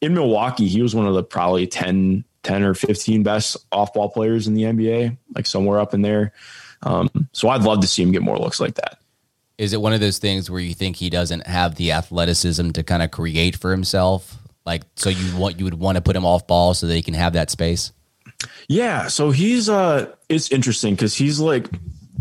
in 0.02 0.12
Milwaukee, 0.12 0.68
he 0.68 0.82
was 0.82 0.94
one 0.94 1.06
of 1.06 1.14
the 1.14 1.22
probably 1.22 1.66
10, 1.66 2.24
10 2.42 2.62
or 2.62 2.74
15 2.74 3.22
best 3.22 3.56
off 3.72 3.94
ball 3.94 4.10
players 4.10 4.46
in 4.46 4.54
the 4.54 4.64
NBA, 4.64 5.16
like 5.34 5.46
somewhere 5.46 5.80
up 5.80 5.94
in 5.94 6.02
there. 6.02 6.32
Um, 6.82 7.08
so 7.32 7.48
I'd 7.48 7.62
love 7.62 7.80
to 7.80 7.86
see 7.86 8.02
him 8.02 8.12
get 8.12 8.22
more 8.22 8.38
looks 8.38 8.60
like 8.60 8.74
that. 8.74 8.98
Is 9.56 9.72
it 9.72 9.80
one 9.80 9.92
of 9.92 10.00
those 10.00 10.18
things 10.18 10.50
where 10.50 10.60
you 10.60 10.74
think 10.74 10.96
he 10.96 11.08
doesn't 11.08 11.46
have 11.46 11.76
the 11.76 11.92
athleticism 11.92 12.70
to 12.70 12.82
kind 12.82 13.02
of 13.02 13.10
create 13.10 13.56
for 13.56 13.70
himself? 13.70 14.36
Like, 14.66 14.82
so 14.96 15.10
you 15.10 15.36
want 15.36 15.58
you 15.58 15.64
would 15.64 15.74
want 15.74 15.96
to 15.96 16.02
put 16.02 16.16
him 16.16 16.24
off 16.24 16.46
ball 16.46 16.74
so 16.74 16.86
that 16.86 16.94
he 16.94 17.02
can 17.02 17.14
have 17.14 17.34
that 17.34 17.50
space. 17.50 17.92
Yeah, 18.68 19.08
so 19.08 19.30
he's 19.30 19.68
uh, 19.68 20.12
it's 20.28 20.50
interesting 20.50 20.94
because 20.94 21.14
he's 21.14 21.38
like 21.38 21.68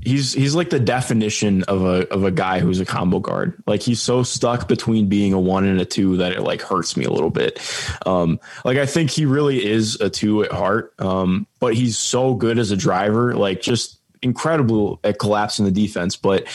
he's 0.01 0.33
he's 0.33 0.55
like 0.55 0.69
the 0.69 0.79
definition 0.79 1.63
of 1.63 1.83
a 1.83 2.07
of 2.09 2.23
a 2.23 2.31
guy 2.31 2.59
who's 2.59 2.79
a 2.79 2.85
combo 2.85 3.19
guard. 3.19 3.61
Like 3.65 3.81
he's 3.81 4.01
so 4.01 4.23
stuck 4.23 4.67
between 4.67 5.07
being 5.07 5.33
a 5.33 5.39
one 5.39 5.65
and 5.65 5.79
a 5.79 5.85
two 5.85 6.17
that 6.17 6.33
it 6.33 6.41
like 6.41 6.61
hurts 6.61 6.97
me 6.97 7.05
a 7.05 7.11
little 7.11 7.29
bit. 7.29 7.59
Um, 8.05 8.39
like 8.65 8.77
I 8.77 8.85
think 8.85 9.09
he 9.09 9.25
really 9.25 9.65
is 9.65 9.99
a 10.01 10.09
two 10.09 10.43
at 10.43 10.51
heart, 10.51 10.93
um, 10.99 11.47
but 11.59 11.73
he's 11.73 11.97
so 11.97 12.33
good 12.33 12.59
as 12.59 12.71
a 12.71 12.77
driver, 12.77 13.35
like 13.35 13.61
just 13.61 13.99
incredible 14.21 14.99
at 15.03 15.19
collapsing 15.19 15.65
the 15.65 15.71
defense, 15.71 16.15
but 16.15 16.47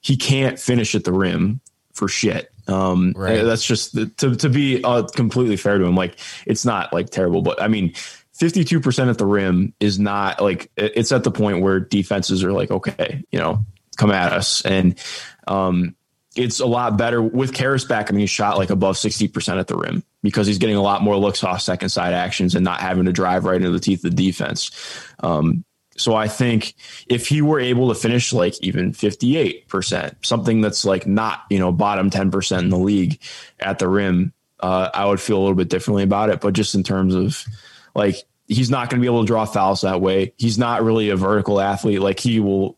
he 0.00 0.16
can't 0.16 0.58
finish 0.58 0.94
at 0.94 1.04
the 1.04 1.12
rim 1.12 1.60
for 1.92 2.08
shit. 2.08 2.52
Um, 2.68 3.12
right. 3.16 3.42
That's 3.42 3.64
just 3.64 3.94
to 4.18 4.36
to 4.36 4.48
be 4.48 4.82
uh, 4.82 5.04
completely 5.14 5.56
fair 5.56 5.78
to 5.78 5.84
him. 5.84 5.94
Like 5.94 6.18
it's 6.46 6.64
not 6.64 6.92
like 6.92 7.10
terrible, 7.10 7.42
but 7.42 7.62
I 7.62 7.68
mean 7.68 7.94
52% 8.38 9.08
at 9.08 9.18
the 9.18 9.26
rim 9.26 9.72
is 9.80 9.98
not 9.98 10.42
like 10.42 10.70
it's 10.76 11.12
at 11.12 11.24
the 11.24 11.30
point 11.30 11.62
where 11.62 11.80
defenses 11.80 12.44
are 12.44 12.52
like, 12.52 12.70
okay, 12.70 13.24
you 13.30 13.38
know, 13.38 13.64
come 13.96 14.10
at 14.10 14.32
us. 14.32 14.62
And 14.62 14.98
um, 15.46 15.96
it's 16.36 16.60
a 16.60 16.66
lot 16.66 16.98
better 16.98 17.22
with 17.22 17.54
Caris 17.54 17.84
back. 17.84 18.10
I 18.10 18.12
mean, 18.12 18.20
he 18.20 18.26
shot 18.26 18.58
like 18.58 18.68
above 18.70 18.96
60% 18.96 19.58
at 19.58 19.68
the 19.68 19.76
rim 19.76 20.02
because 20.22 20.46
he's 20.46 20.58
getting 20.58 20.76
a 20.76 20.82
lot 20.82 21.02
more 21.02 21.16
looks 21.16 21.42
off 21.42 21.62
second 21.62 21.88
side 21.88 22.12
actions 22.12 22.54
and 22.54 22.64
not 22.64 22.80
having 22.80 23.06
to 23.06 23.12
drive 23.12 23.44
right 23.44 23.56
into 23.56 23.70
the 23.70 23.80
teeth 23.80 24.04
of 24.04 24.14
the 24.14 24.26
defense. 24.26 24.70
Um, 25.20 25.64
so 25.98 26.14
I 26.14 26.28
think 26.28 26.74
if 27.08 27.26
he 27.28 27.42
were 27.42 27.60
able 27.60 27.88
to 27.88 27.94
finish 27.94 28.32
like 28.32 28.54
even 28.62 28.92
58%, 28.92 30.14
something 30.24 30.60
that's 30.60 30.84
like 30.84 31.06
not, 31.06 31.44
you 31.50 31.58
know, 31.58 31.72
bottom 31.72 32.10
10% 32.10 32.58
in 32.58 32.68
the 32.68 32.78
league 32.78 33.20
at 33.60 33.78
the 33.78 33.88
rim, 33.88 34.32
uh, 34.60 34.90
I 34.92 35.06
would 35.06 35.20
feel 35.20 35.38
a 35.38 35.40
little 35.40 35.54
bit 35.54 35.68
differently 35.68 36.02
about 36.02 36.30
it. 36.30 36.40
But 36.40 36.54
just 36.54 36.74
in 36.74 36.82
terms 36.82 37.14
of 37.14 37.44
like, 37.94 38.16
he's 38.48 38.70
not 38.70 38.88
going 38.88 39.00
to 39.00 39.04
be 39.04 39.08
able 39.08 39.22
to 39.22 39.26
draw 39.26 39.44
fouls 39.44 39.80
that 39.80 40.00
way. 40.00 40.32
He's 40.36 40.58
not 40.58 40.82
really 40.82 41.10
a 41.10 41.16
vertical 41.16 41.60
athlete. 41.60 42.00
Like 42.00 42.20
he 42.20 42.40
will 42.40 42.76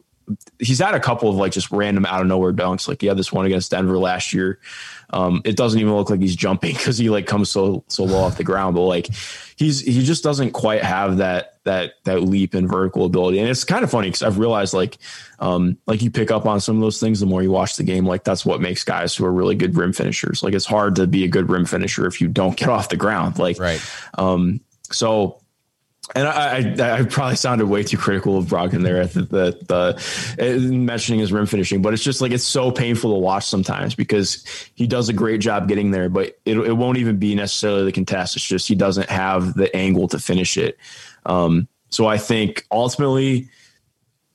he's 0.59 0.79
had 0.79 0.95
a 0.95 1.01
couple 1.01 1.31
of 1.31 1.37
like 1.37 1.53
just 1.53 1.71
random 1.71 2.05
out 2.07 2.21
of 2.21 2.27
nowhere 2.27 2.53
dunks. 2.53 2.89
Like 2.89 3.01
he 3.01 3.07
had 3.07 3.17
this 3.17 3.33
one 3.33 3.47
against 3.47 3.71
Denver 3.71 3.99
last 3.99 4.33
year. 4.33 4.59
Um, 5.11 5.41
it 5.45 5.57
doesn't 5.57 5.81
even 5.81 5.95
look 5.95 6.11
like 6.11 6.21
he's 6.21 6.37
jumping 6.37 6.73
because 6.77 6.99
he 6.99 7.11
like 7.11 7.27
comes 7.27 7.51
so 7.51 7.85
so 7.89 8.05
low 8.05 8.25
off 8.25 8.37
the 8.37 8.45
ground. 8.45 8.75
But 8.75 8.83
like 8.83 9.09
he's 9.57 9.81
he 9.81 10.05
just 10.05 10.23
doesn't 10.23 10.53
quite 10.53 10.83
have 10.83 11.19
that 11.19 11.59
that 11.65 11.95
that 12.05 12.23
leap 12.23 12.55
in 12.55 12.69
vertical 12.69 13.05
ability. 13.05 13.39
And 13.39 13.49
it's 13.49 13.65
kind 13.65 13.85
of 13.85 13.91
funny 13.91 14.09
because 14.09 14.23
I've 14.23 14.39
realized 14.39 14.75
like 14.75 14.99
um, 15.39 15.79
like 15.87 16.03
you 16.03 16.11
pick 16.11 16.31
up 16.31 16.47
on 16.47 16.61
some 16.61 16.77
of 16.77 16.83
those 16.83 17.01
things 17.01 17.21
the 17.21 17.27
more 17.27 17.43
you 17.43 17.51
watch 17.51 17.77
the 17.77 17.85
game. 17.85 18.07
Like 18.07 18.25
that's 18.25 18.45
what 18.45 18.61
makes 18.61 18.85
guys 18.85 19.15
who 19.15 19.25
are 19.25 19.33
really 19.33 19.55
good 19.55 19.77
rim 19.77 19.93
finishers. 19.93 20.43
Like 20.43 20.55
it's 20.55 20.67
hard 20.67 20.97
to 20.97 21.07
be 21.07 21.25
a 21.25 21.29
good 21.29 21.49
rim 21.49 21.65
finisher 21.65 22.07
if 22.07 22.21
you 22.21 22.29
don't 22.29 22.57
get 22.57 22.69
off 22.69 22.89
the 22.89 22.97
ground. 22.97 23.39
Like 23.39 23.59
right. 23.59 23.81
Um, 24.17 24.61
so 24.91 25.41
and 26.15 26.27
I, 26.27 26.75
I, 26.79 27.01
I, 27.01 27.05
probably 27.05 27.37
sounded 27.37 27.67
way 27.67 27.83
too 27.83 27.99
critical 27.99 28.39
of 28.39 28.47
Brogdon 28.47 28.83
there 28.83 29.01
at 29.03 29.13
the, 29.13 29.23
the, 29.23 29.97
the, 30.39 30.59
mentioning 30.59 31.21
his 31.21 31.33
rim 31.33 31.47
finishing, 31.47 31.83
but 31.83 31.93
it's 31.93 32.03
just 32.03 32.21
like 32.21 32.33
it's 32.33 32.45
so 32.45 32.71
painful 32.71 33.13
to 33.13 33.19
watch 33.19 33.45
sometimes 33.47 33.95
because 33.95 34.45
he 34.75 34.87
does 34.87 35.09
a 35.09 35.13
great 35.13 35.41
job 35.41 35.69
getting 35.69 35.91
there, 35.91 36.09
but 36.09 36.39
it, 36.45 36.57
it 36.57 36.73
won't 36.73 36.99
even 36.99 37.19
be 37.19 37.35
necessarily 37.35 37.85
the 37.85 37.93
contest. 37.93 38.37
It's 38.37 38.45
just 38.45 38.69
he 38.69 38.75
doesn't 38.75 39.11
have 39.11 39.55
the 39.55 39.75
angle 39.77 40.09
to 40.09 40.19
finish 40.19 40.57
it. 40.57 40.79
Um, 41.27 41.69
so 41.91 42.07
I 42.07 42.17
think 42.17 42.67
ultimately, 42.71 43.51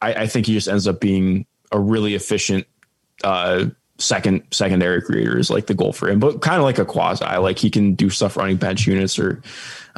I, 0.01 0.13
I, 0.13 0.27
think 0.27 0.45
he 0.45 0.53
just 0.53 0.67
ends 0.67 0.87
up 0.87 0.99
being 0.99 1.45
a 1.71 1.79
really 1.79 2.13
efficient 2.13 2.67
uh, 3.23 3.65
second 3.99 4.43
secondary 4.51 5.01
creator 5.01 5.37
is 5.37 5.49
like 5.49 5.67
the 5.67 5.73
goal 5.73 5.93
for 5.93 6.09
him, 6.09 6.19
but 6.19 6.41
kind 6.41 6.57
of 6.57 6.63
like 6.63 6.79
a 6.79 6.85
quasi. 6.85 7.25
Like 7.37 7.59
he 7.59 7.69
can 7.69 7.95
do 7.95 8.09
stuff 8.09 8.37
running 8.37 8.57
bench 8.57 8.87
units 8.87 9.19
or 9.19 9.41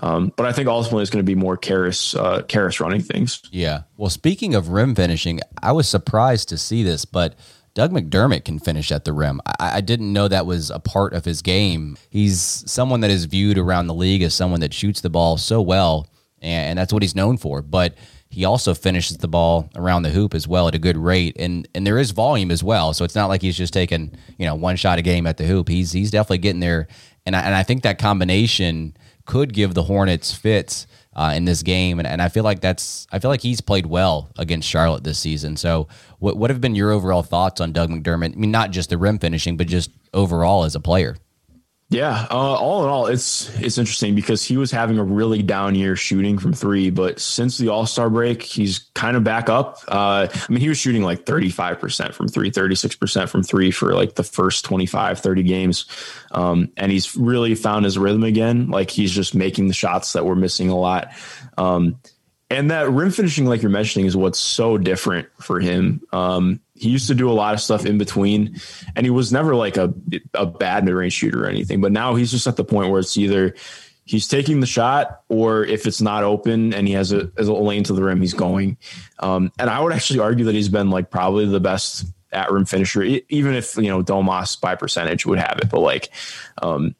um, 0.03 0.33
but 0.35 0.45
I 0.45 0.51
think 0.51 0.67
ultimately 0.67 1.01
it's 1.03 1.11
going 1.11 1.23
to 1.23 1.29
be 1.29 1.35
more 1.35 1.55
Caris, 1.57 2.15
uh, 2.15 2.41
Caris 2.43 2.79
running 2.79 3.01
things. 3.01 3.41
Yeah. 3.51 3.83
Well, 3.97 4.09
speaking 4.09 4.53
of 4.53 4.69
rim 4.69 4.93
finishing, 4.93 5.39
I 5.61 5.71
was 5.71 5.87
surprised 5.87 6.49
to 6.49 6.57
see 6.57 6.83
this, 6.83 7.05
but 7.05 7.35
Doug 7.75 7.91
McDermott 7.91 8.45
can 8.45 8.59
finish 8.59 8.91
at 8.91 9.05
the 9.05 9.13
rim. 9.13 9.41
I, 9.45 9.77
I, 9.77 9.81
didn't 9.81 10.11
know 10.11 10.27
that 10.27 10.45
was 10.45 10.69
a 10.69 10.79
part 10.79 11.13
of 11.13 11.25
his 11.25 11.41
game. 11.41 11.97
He's 12.09 12.63
someone 12.69 13.01
that 13.01 13.11
is 13.11 13.25
viewed 13.25 13.57
around 13.57 13.87
the 13.87 13.93
league 13.93 14.21
as 14.21 14.33
someone 14.33 14.61
that 14.61 14.73
shoots 14.73 15.01
the 15.01 15.09
ball 15.09 15.37
so 15.37 15.61
well, 15.61 16.07
and, 16.41 16.69
and 16.69 16.79
that's 16.79 16.93
what 16.93 17.01
he's 17.01 17.15
known 17.15 17.37
for. 17.37 17.61
But 17.61 17.95
he 18.35 18.43
also 18.43 18.73
finishes 18.73 19.15
the 19.15 19.29
ball 19.29 19.69
around 19.77 20.03
the 20.03 20.09
hoop 20.09 20.33
as 20.33 20.45
well 20.45 20.67
at 20.67 20.75
a 20.75 20.77
good 20.77 20.97
rate, 20.97 21.37
and 21.39 21.65
and 21.73 21.87
there 21.87 21.97
is 21.97 22.11
volume 22.11 22.51
as 22.51 22.61
well. 22.61 22.93
So 22.93 23.05
it's 23.05 23.15
not 23.15 23.27
like 23.27 23.41
he's 23.41 23.55
just 23.55 23.71
taking 23.71 24.13
you 24.37 24.45
know 24.45 24.55
one 24.55 24.75
shot 24.75 24.99
a 24.99 25.01
game 25.01 25.25
at 25.25 25.37
the 25.37 25.45
hoop. 25.45 25.69
He's 25.69 25.93
he's 25.93 26.11
definitely 26.11 26.39
getting 26.39 26.59
there, 26.59 26.89
and 27.25 27.33
I, 27.33 27.39
and 27.43 27.55
I 27.55 27.63
think 27.63 27.83
that 27.83 27.97
combination 27.97 28.97
could 29.23 29.53
give 29.53 29.73
the 29.73 29.83
Hornets 29.83 30.33
fits 30.33 30.85
uh, 31.15 31.31
in 31.33 31.45
this 31.45 31.63
game, 31.63 31.97
and, 31.97 32.05
and 32.05 32.21
I 32.21 32.27
feel 32.27 32.43
like 32.43 32.59
that's 32.59 33.07
I 33.09 33.19
feel 33.19 33.31
like 33.31 33.39
he's 33.39 33.61
played 33.61 33.85
well 33.85 34.29
against 34.37 34.67
Charlotte 34.67 35.05
this 35.05 35.17
season. 35.17 35.55
So, 35.55 35.87
what 36.19 36.35
what 36.35 36.49
have 36.49 36.59
been 36.59 36.75
your 36.75 36.91
overall 36.91 37.23
thoughts 37.23 37.61
on 37.61 37.71
Doug 37.71 37.89
McDermott? 37.89 38.33
I 38.33 38.35
mean, 38.35 38.51
not 38.51 38.71
just 38.71 38.89
the 38.89 38.97
rim 38.97 39.17
finishing, 39.17 39.55
but 39.55 39.67
just 39.67 39.91
overall 40.13 40.65
as 40.65 40.75
a 40.75 40.81
player. 40.81 41.15
Yeah, 41.89 42.25
uh, 42.31 42.35
all 42.35 42.83
in 42.83 42.89
all, 42.89 43.05
it's 43.05 43.55
it's 43.59 43.77
interesting 43.77 44.15
because 44.15 44.43
he 44.43 44.57
was 44.57 44.71
having 44.71 44.97
a 44.97 45.03
really 45.03 45.43
down 45.43 45.75
year 45.75 45.95
shooting 45.95 46.39
from 46.39 46.51
three, 46.51 46.89
but 46.89 47.19
since 47.19 47.59
the 47.59 47.69
All 47.69 47.85
Star 47.85 48.09
break, 48.09 48.41
he's 48.41 48.89
kind 48.95 49.15
of 49.15 49.23
back 49.23 49.49
up. 49.49 49.77
Uh, 49.87 50.27
I 50.31 50.45
mean, 50.51 50.61
he 50.61 50.67
was 50.67 50.79
shooting 50.79 51.03
like 51.03 51.25
35% 51.25 52.13
from 52.15 52.27
three, 52.27 52.49
36% 52.49 53.29
from 53.29 53.43
three 53.43 53.69
for 53.69 53.93
like 53.93 54.15
the 54.15 54.23
first 54.23 54.65
25, 54.65 55.19
30 55.19 55.43
games. 55.43 55.85
Um, 56.31 56.71
and 56.75 56.91
he's 56.91 57.15
really 57.15 57.53
found 57.53 57.85
his 57.85 57.99
rhythm 57.99 58.23
again. 58.23 58.67
Like 58.71 58.89
he's 58.89 59.11
just 59.11 59.35
making 59.35 59.67
the 59.67 59.73
shots 59.75 60.13
that 60.13 60.25
we're 60.25 60.33
missing 60.33 60.69
a 60.69 60.77
lot. 60.77 61.09
Um, 61.55 61.99
and 62.49 62.69
that 62.71 62.89
rim 62.91 63.11
finishing, 63.11 63.45
like 63.45 63.61
you're 63.61 63.71
mentioning, 63.71 64.05
is 64.05 64.15
what's 64.15 64.39
so 64.39 64.77
different 64.77 65.27
for 65.41 65.59
him. 65.59 66.01
Um, 66.13 66.59
he 66.75 66.89
used 66.89 67.07
to 67.07 67.15
do 67.15 67.29
a 67.29 67.33
lot 67.33 67.53
of 67.53 67.61
stuff 67.61 67.85
in 67.85 67.97
between, 67.97 68.59
and 68.95 69.05
he 69.05 69.09
was 69.09 69.31
never 69.31 69.55
like 69.55 69.77
a 69.77 69.93
a 70.33 70.45
bad 70.45 70.85
mid 70.85 70.93
range 70.93 71.13
shooter 71.13 71.45
or 71.45 71.47
anything. 71.47 71.81
But 71.81 71.91
now 71.91 72.15
he's 72.15 72.31
just 72.31 72.47
at 72.47 72.55
the 72.55 72.63
point 72.63 72.91
where 72.91 72.99
it's 72.99 73.17
either 73.17 73.55
he's 74.05 74.27
taking 74.27 74.59
the 74.59 74.67
shot, 74.67 75.21
or 75.29 75.65
if 75.65 75.87
it's 75.87 76.01
not 76.01 76.23
open 76.23 76.73
and 76.73 76.87
he 76.87 76.93
has 76.93 77.11
a, 77.11 77.31
has 77.37 77.47
a 77.47 77.53
lane 77.53 77.83
to 77.85 77.93
the 77.93 78.03
rim, 78.03 78.21
he's 78.21 78.35
going. 78.35 78.77
Um, 79.19 79.51
and 79.57 79.69
I 79.69 79.81
would 79.81 79.93
actually 79.93 80.19
argue 80.19 80.45
that 80.45 80.55
he's 80.55 80.69
been 80.69 80.91
like 80.91 81.09
probably 81.09 81.47
the 81.47 81.59
best 81.59 82.05
at 82.31 82.51
rim 82.51 82.65
finisher, 82.65 83.01
even 83.01 83.55
if 83.55 83.75
you 83.75 83.87
know 83.89 84.03
Domas 84.03 84.59
by 84.59 84.75
percentage 84.75 85.25
would 85.25 85.39
have 85.39 85.57
it. 85.59 85.69
But 85.69 85.79
like, 85.79 86.09
um, 86.61 86.95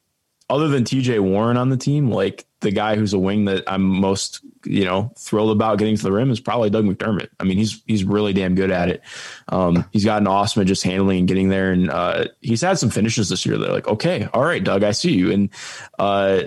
other 0.48 0.68
than 0.68 0.84
TJ 0.84 1.20
Warren 1.20 1.56
on 1.56 1.70
the 1.70 1.76
team, 1.76 2.10
like 2.10 2.46
the 2.60 2.70
guy 2.70 2.96
who's 2.96 3.12
a 3.12 3.18
wing 3.18 3.46
that 3.46 3.64
I'm 3.66 3.82
most, 3.82 4.40
you 4.64 4.84
know, 4.84 5.12
thrilled 5.18 5.50
about 5.50 5.78
getting 5.78 5.96
to 5.96 6.02
the 6.02 6.12
rim 6.12 6.30
is 6.30 6.40
probably 6.40 6.70
Doug 6.70 6.84
McDermott. 6.84 7.28
I 7.40 7.44
mean, 7.44 7.58
he's 7.58 7.82
he's 7.86 8.04
really 8.04 8.32
damn 8.32 8.54
good 8.54 8.70
at 8.70 8.88
it. 8.88 9.02
Um, 9.48 9.84
he's 9.92 10.04
gotten 10.04 10.28
awesome 10.28 10.62
at 10.62 10.68
just 10.68 10.84
handling 10.84 11.20
and 11.20 11.28
getting 11.28 11.48
there, 11.48 11.72
and 11.72 11.90
uh, 11.90 12.26
he's 12.40 12.62
had 12.62 12.78
some 12.78 12.90
finishes 12.90 13.28
this 13.28 13.44
year 13.44 13.58
They're 13.58 13.72
like, 13.72 13.88
okay, 13.88 14.28
all 14.32 14.44
right, 14.44 14.62
Doug, 14.62 14.84
I 14.84 14.92
see 14.92 15.12
you. 15.12 15.32
And 15.32 15.50
uh, 15.98 16.42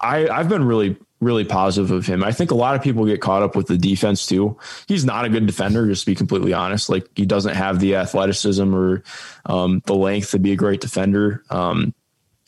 I 0.00 0.28
I've 0.28 0.48
been 0.48 0.64
really 0.64 0.96
really 1.20 1.44
positive 1.44 1.90
of 1.90 2.06
him. 2.06 2.22
I 2.22 2.32
think 2.32 2.50
a 2.50 2.54
lot 2.54 2.76
of 2.76 2.82
people 2.82 3.06
get 3.06 3.22
caught 3.22 3.42
up 3.42 3.56
with 3.56 3.68
the 3.68 3.78
defense 3.78 4.26
too. 4.26 4.58
He's 4.86 5.06
not 5.06 5.24
a 5.24 5.30
good 5.30 5.46
defender, 5.46 5.86
just 5.86 6.02
to 6.02 6.10
be 6.10 6.14
completely 6.14 6.52
honest. 6.52 6.90
Like 6.90 7.08
he 7.16 7.24
doesn't 7.24 7.54
have 7.54 7.80
the 7.80 7.96
athleticism 7.96 8.74
or 8.74 9.02
um, 9.46 9.82
the 9.86 9.94
length 9.94 10.32
to 10.32 10.38
be 10.38 10.52
a 10.52 10.56
great 10.56 10.82
defender. 10.82 11.42
Um, 11.48 11.94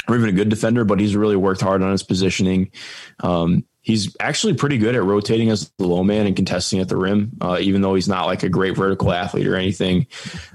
or 0.08 0.16
even 0.16 0.28
a 0.28 0.32
good 0.32 0.48
defender, 0.48 0.84
but 0.84 0.98
he's 0.98 1.14
really 1.14 1.36
worked 1.36 1.60
hard 1.60 1.82
on 1.82 1.92
his 1.92 2.02
positioning. 2.02 2.70
Um, 3.20 3.64
he's 3.82 4.16
actually 4.20 4.54
pretty 4.54 4.78
good 4.78 4.94
at 4.94 5.02
rotating 5.02 5.50
as 5.50 5.70
the 5.78 5.86
low 5.86 6.02
man 6.02 6.26
and 6.26 6.34
contesting 6.34 6.80
at 6.80 6.88
the 6.88 6.96
rim, 6.96 7.32
uh, 7.40 7.58
even 7.60 7.82
though 7.82 7.94
he's 7.94 8.08
not 8.08 8.26
like 8.26 8.42
a 8.42 8.48
great 8.48 8.76
vertical 8.76 9.12
athlete 9.12 9.46
or 9.46 9.56
anything. 9.56 10.06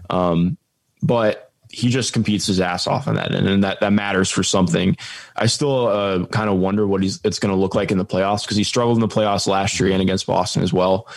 Um, 0.10 0.58
but 1.02 1.52
he 1.70 1.90
just 1.90 2.14
competes 2.14 2.46
his 2.46 2.62
ass 2.62 2.86
off 2.86 3.08
on 3.08 3.16
that, 3.16 3.34
and, 3.34 3.48
and 3.48 3.64
that 3.64 3.80
that 3.80 3.92
matters 3.92 4.30
for 4.30 4.44
something. 4.44 4.96
I 5.36 5.48
still 5.48 5.88
uh, 5.88 6.26
kind 6.28 6.50
of 6.50 6.58
wonder 6.58 6.86
what 6.86 7.02
he's 7.02 7.20
it's 7.24 7.40
going 7.40 7.54
to 7.54 7.60
look 7.60 7.74
like 7.74 7.92
in 7.92 7.98
the 7.98 8.06
playoffs 8.06 8.44
because 8.44 8.58
he 8.58 8.64
struggled 8.64 8.98
in 8.98 9.02
the 9.02 9.08
playoffs 9.08 9.48
last 9.48 9.80
year 9.80 9.92
and 9.92 10.02
against 10.02 10.28
Boston 10.28 10.62
as 10.62 10.72
well. 10.72 11.08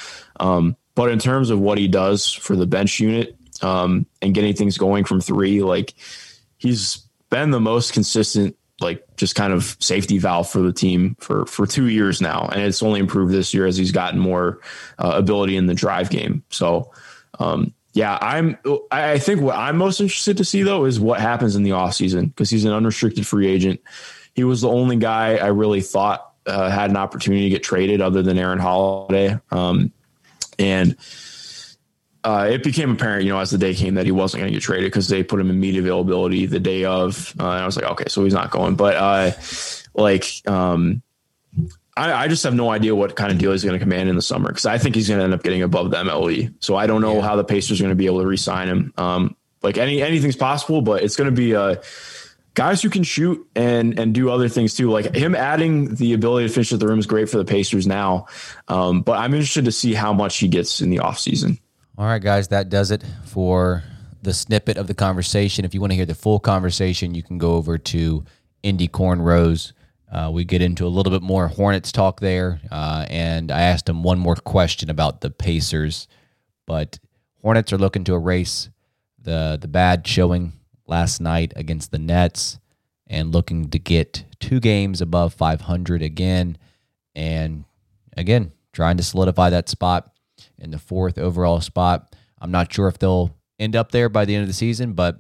Um, 0.41 0.77
but 0.95 1.11
in 1.11 1.19
terms 1.19 1.51
of 1.51 1.61
what 1.61 1.77
he 1.77 1.89
does 1.89 2.33
for 2.33 2.57
the 2.57 2.67
bench 2.67 2.99
unit 3.01 3.37
um, 3.61 4.07
and 4.23 4.35
getting 4.35 4.55
things 4.55 4.79
going 4.79 5.05
from 5.05 5.21
three, 5.21 5.63
like 5.63 5.95
he's 6.57 7.06
been 7.37 7.51
the 7.51 7.61
most 7.61 7.93
consistent 7.93 8.57
like 8.81 9.05
just 9.17 9.35
kind 9.35 9.53
of 9.53 9.77
safety 9.79 10.19
valve 10.19 10.49
for 10.49 10.61
the 10.61 10.73
team 10.73 11.17
for 11.19 11.45
for 11.47 11.67
two 11.67 11.89
years 11.89 12.21
now, 12.21 12.49
and 12.53 12.63
it's 12.63 12.83
only 12.83 12.99
improved 12.99 13.33
this 13.33 13.53
year 13.53 13.67
as 13.67 13.77
he's 13.77 13.93
gotten 13.93 14.19
more 14.19 14.61
uh, 14.99 15.13
ability 15.15 15.57
in 15.57 15.67
the 15.67 15.75
drive 15.75 16.09
game. 16.09 16.43
So, 16.51 16.91
um, 17.39 17.75
yeah, 17.93 18.19
I'm. 18.23 18.59
I 18.91 19.19
think 19.19 19.43
what 19.43 19.57
I'm 19.57 19.77
most 19.77 20.01
interested 20.01 20.39
to 20.39 20.45
see 20.45 20.63
though 20.63 20.87
is 20.87 20.99
what 20.99 21.21
happens 21.21 21.57
in 21.57 21.63
the 21.63 21.71
offseason 21.71 22.29
because 22.29 22.49
he's 22.49 22.65
an 22.65 22.73
unrestricted 22.73 23.27
free 23.27 23.47
agent. 23.47 23.81
He 24.35 24.45
was 24.45 24.63
the 24.63 24.69
only 24.69 24.97
guy 24.97 25.37
I 25.37 25.49
really 25.49 25.83
thought 25.83 26.33
uh, 26.47 26.71
had 26.71 26.91
an 26.91 26.97
opportunity 26.97 27.45
to 27.45 27.51
get 27.51 27.63
traded, 27.63 28.01
other 28.01 28.23
than 28.23 28.39
Aaron 28.39 28.59
Holiday, 28.59 29.39
um, 29.51 29.93
and 30.59 30.97
uh, 32.27 32.49
it 32.51 32.65
became 32.65 32.91
apparent, 32.91 33.23
you 33.23 33.31
know, 33.31 33.39
as 33.39 33.53
the 33.53 33.59
day 33.59 33.73
came 33.73 33.95
that 33.95 34.05
he 34.05 34.11
wasn't 34.11 34.41
going 34.41 34.53
to 34.53 34.57
get 34.59 34.63
traded 34.63 34.91
because 34.91 35.07
they 35.07 35.23
put 35.23 35.39
him 35.39 35.49
in 35.49 35.61
media 35.61 35.81
availability 35.81 36.45
the 36.45 36.59
day 36.59 36.85
of. 36.85 37.33
Uh, 37.39 37.45
and 37.45 37.63
I 37.63 37.67
was 37.67 37.77
like, 37.77 37.89
okay, 37.93 38.07
so 38.09 38.25
he's 38.25 38.35
not 38.35 38.51
going. 38.51 38.75
But 38.75 38.97
uh, 38.97 39.31
like, 39.95 40.43
um, 40.49 41.03
I, 41.97 42.25
I, 42.25 42.29
just 42.29 42.43
have 42.43 42.53
no 42.53 42.69
idea 42.69 42.97
what 42.97 43.15
kind 43.15 43.31
of 43.31 43.39
deal 43.39 43.53
he's 43.53 43.63
going 43.63 43.79
to 43.79 43.79
command 43.79 44.09
in 44.09 44.17
the 44.17 44.23
summer 44.23 44.49
because 44.49 44.67
I 44.67 44.77
think 44.77 44.97
he's 44.97 45.07
going 45.07 45.19
to 45.19 45.25
end 45.25 45.35
up 45.35 45.45
getting 45.45 45.63
above 45.63 45.93
the 45.93 45.99
MLE. 45.99 46.53
So 46.59 46.75
I 46.75 46.89
don't 46.89 47.01
know 47.01 47.15
yeah. 47.15 47.23
how 47.23 47.37
the 47.37 47.45
Pacers 47.45 47.81
are 47.81 47.85
going 47.85 47.93
to 47.93 47.97
be 47.97 48.07
able 48.07 48.21
to 48.23 48.27
re-sign 48.27 48.69
him. 48.69 48.93
Um, 48.97 49.37
like 49.63 49.79
any 49.79 50.03
anything's 50.03 50.37
possible, 50.37 50.83
but 50.83 51.05
it's 51.05 51.15
going 51.15 51.31
to 51.31 51.37
be 51.37 51.55
uh, 51.55 51.77
guys 52.55 52.83
who 52.83 52.91
can 52.91 53.05
shoot 53.05 53.47
and 53.55 54.01
and 54.01 54.13
do 54.13 54.31
other 54.31 54.49
things 54.49 54.75
too. 54.75 54.91
Like 54.91 55.15
him 55.15 55.37
adding 55.37 55.95
the 55.95 56.13
ability 56.13 56.49
to 56.49 56.53
finish 56.53 56.73
at 56.73 56.81
the 56.81 56.89
rim 56.89 56.99
is 56.99 57.07
great 57.07 57.31
for 57.31 57.39
the 57.39 57.45
Pacers 57.45 57.87
now. 57.87 58.27
Um, 58.67 59.03
but 59.03 59.17
I'm 59.17 59.33
interested 59.33 59.67
to 59.67 59.73
see 59.73 59.95
how 59.95 60.13
much 60.13 60.39
he 60.39 60.49
gets 60.49 60.81
in 60.81 60.91
the 60.91 60.99
offseason. 60.99 61.61
All 61.99 62.07
right, 62.07 62.21
guys, 62.21 62.49
that 62.49 62.69
does 62.69 62.91
it 62.91 63.03
for 63.25 63.83
the 64.23 64.35
snippet 64.35 64.77
of 64.77 64.87
the 64.87 64.95
conversation. 64.95 65.65
If 65.65 65.73
you 65.73 65.81
want 65.81 65.93
to 65.93 65.97
hear 65.97 66.05
the 66.05 66.15
full 66.15 66.39
conversation, 66.39 67.15
you 67.15 67.23
can 67.23 67.39
go 67.39 67.55
over 67.55 67.79
to 67.79 68.25
Indy 68.63 68.89
Cornrows 68.89 69.73
Uh, 70.13 70.31
we 70.33 70.45
get 70.45 70.63
into 70.63 70.87
a 70.87 70.89
little 70.89 71.11
bit 71.11 71.23
more 71.23 71.49
Hornets 71.49 71.91
talk 71.91 72.21
there, 72.21 72.61
uh, 72.71 73.05
and 73.11 73.51
I 73.51 73.63
asked 73.63 73.89
him 73.89 74.05
one 74.05 74.21
more 74.21 74.37
question 74.37 74.89
about 74.89 75.21
the 75.21 75.31
Pacers, 75.31 76.07
but 76.65 77.01
Hornets 77.43 77.73
are 77.73 77.79
looking 77.79 78.05
to 78.05 78.15
erase 78.15 78.71
the 79.21 79.59
the 79.61 79.67
bad 79.67 80.07
showing 80.07 80.53
last 80.87 81.21
night 81.21 81.53
against 81.57 81.91
the 81.91 81.99
Nets, 81.99 82.61
and 83.09 83.33
looking 83.35 83.69
to 83.71 83.81
get 83.81 84.25
two 84.39 84.61
games 84.61 85.01
above 85.01 85.35
500 85.35 86.03
again, 86.03 86.57
and 87.17 87.65
again 88.17 88.53
trying 88.73 88.97
to 88.99 89.03
solidify 89.03 89.51
that 89.51 89.69
spot 89.69 90.13
in 90.59 90.71
the 90.71 90.79
fourth 90.79 91.19
overall 91.19 91.61
spot. 91.61 92.15
I'm 92.41 92.51
not 92.51 92.73
sure 92.73 92.89
if 92.89 92.99
they'll 92.99 93.35
end 93.59 93.77
up 93.77 93.93
there 93.93 94.09
by 94.09 94.25
the 94.25 94.35
end 94.35 94.43
of 94.43 94.49
the 94.49 94.55
season, 94.55 94.93
but 94.93 95.19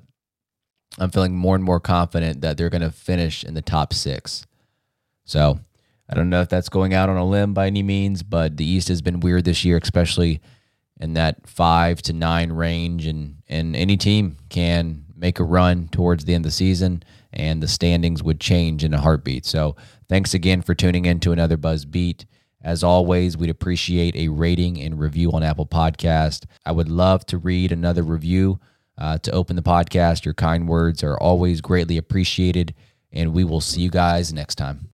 I'm 0.98 1.11
feeling 1.11 1.35
more 1.35 1.55
and 1.55 1.64
more 1.64 1.81
confident 1.81 2.40
that 2.40 2.57
they're 2.57 2.70
going 2.70 2.83
to 2.83 2.90
finish 2.90 3.44
in 3.44 3.55
the 3.55 3.62
top 3.62 3.92
six. 3.92 4.46
So 5.24 5.59
I 6.09 6.14
don't 6.14 6.31
know 6.31 6.40
if 6.40 6.48
that's 6.48 6.68
going 6.68 6.94
out 6.94 7.09
on 7.09 7.16
a 7.16 7.26
limb 7.26 7.55
by 7.55 7.66
any 7.66 7.83
means, 7.83 8.22
but 8.22 8.57
the 8.57 8.64
East 8.64 8.88
has 8.88 9.02
been 9.02 9.20
weird 9.20 9.44
this 9.44 9.64
year, 9.64 9.79
especially 9.83 10.40
in 11.00 11.14
that 11.14 11.46
five 11.46 12.00
to 12.02 12.12
nine 12.12 12.52
range, 12.52 13.07
and 13.07 13.37
and 13.48 13.76
any 13.76 13.96
team 13.96 14.37
can 14.48 15.05
make 15.14 15.40
a 15.40 15.44
run 15.44 15.88
towards 15.88 16.24
the 16.24 16.35
end 16.35 16.44
of 16.44 16.50
the 16.50 16.57
season, 16.57 17.02
and 17.33 17.62
the 17.62 17.68
standings 17.68 18.22
would 18.22 18.40
change 18.40 18.85
in 18.85 18.94
a 18.94 19.00
heartbeat. 19.00 19.44
So 19.44 19.76
thanks 20.09 20.33
again 20.33 20.62
for 20.62 20.74
tuning 20.74 21.05
in 21.05 21.20
to 21.20 21.33
another 21.33 21.57
Buzz 21.57 21.85
Beat. 21.85 22.24
As 22.62 22.83
always, 22.83 23.37
we'd 23.37 23.51
appreciate 23.51 24.16
a 24.16 24.29
rating 24.29 24.81
and 24.81 24.99
review 24.99 25.31
on 25.33 25.42
Apple 25.42 25.66
Podcast. 25.66 26.45
I 26.64 26.73
would 26.73 26.88
love 26.88 27.25
to 27.27 27.38
read 27.38 27.71
another 27.71 28.03
review 28.03 28.59
uh, 28.99 29.19
to 29.19 29.31
open 29.33 29.57
the 29.57 29.62
podcast. 29.62 30.25
Your 30.25 30.35
kind 30.35 30.69
words 30.69 31.03
are 31.03 31.19
always 31.19 31.61
greatly 31.61 31.97
appreciated, 31.97 32.75
and 33.12 33.33
we 33.33 33.45
will 33.45 33.61
see 33.61 33.83
you 33.83 33.90
guys 33.90 34.33
next 34.33 34.57
time. 34.57 34.90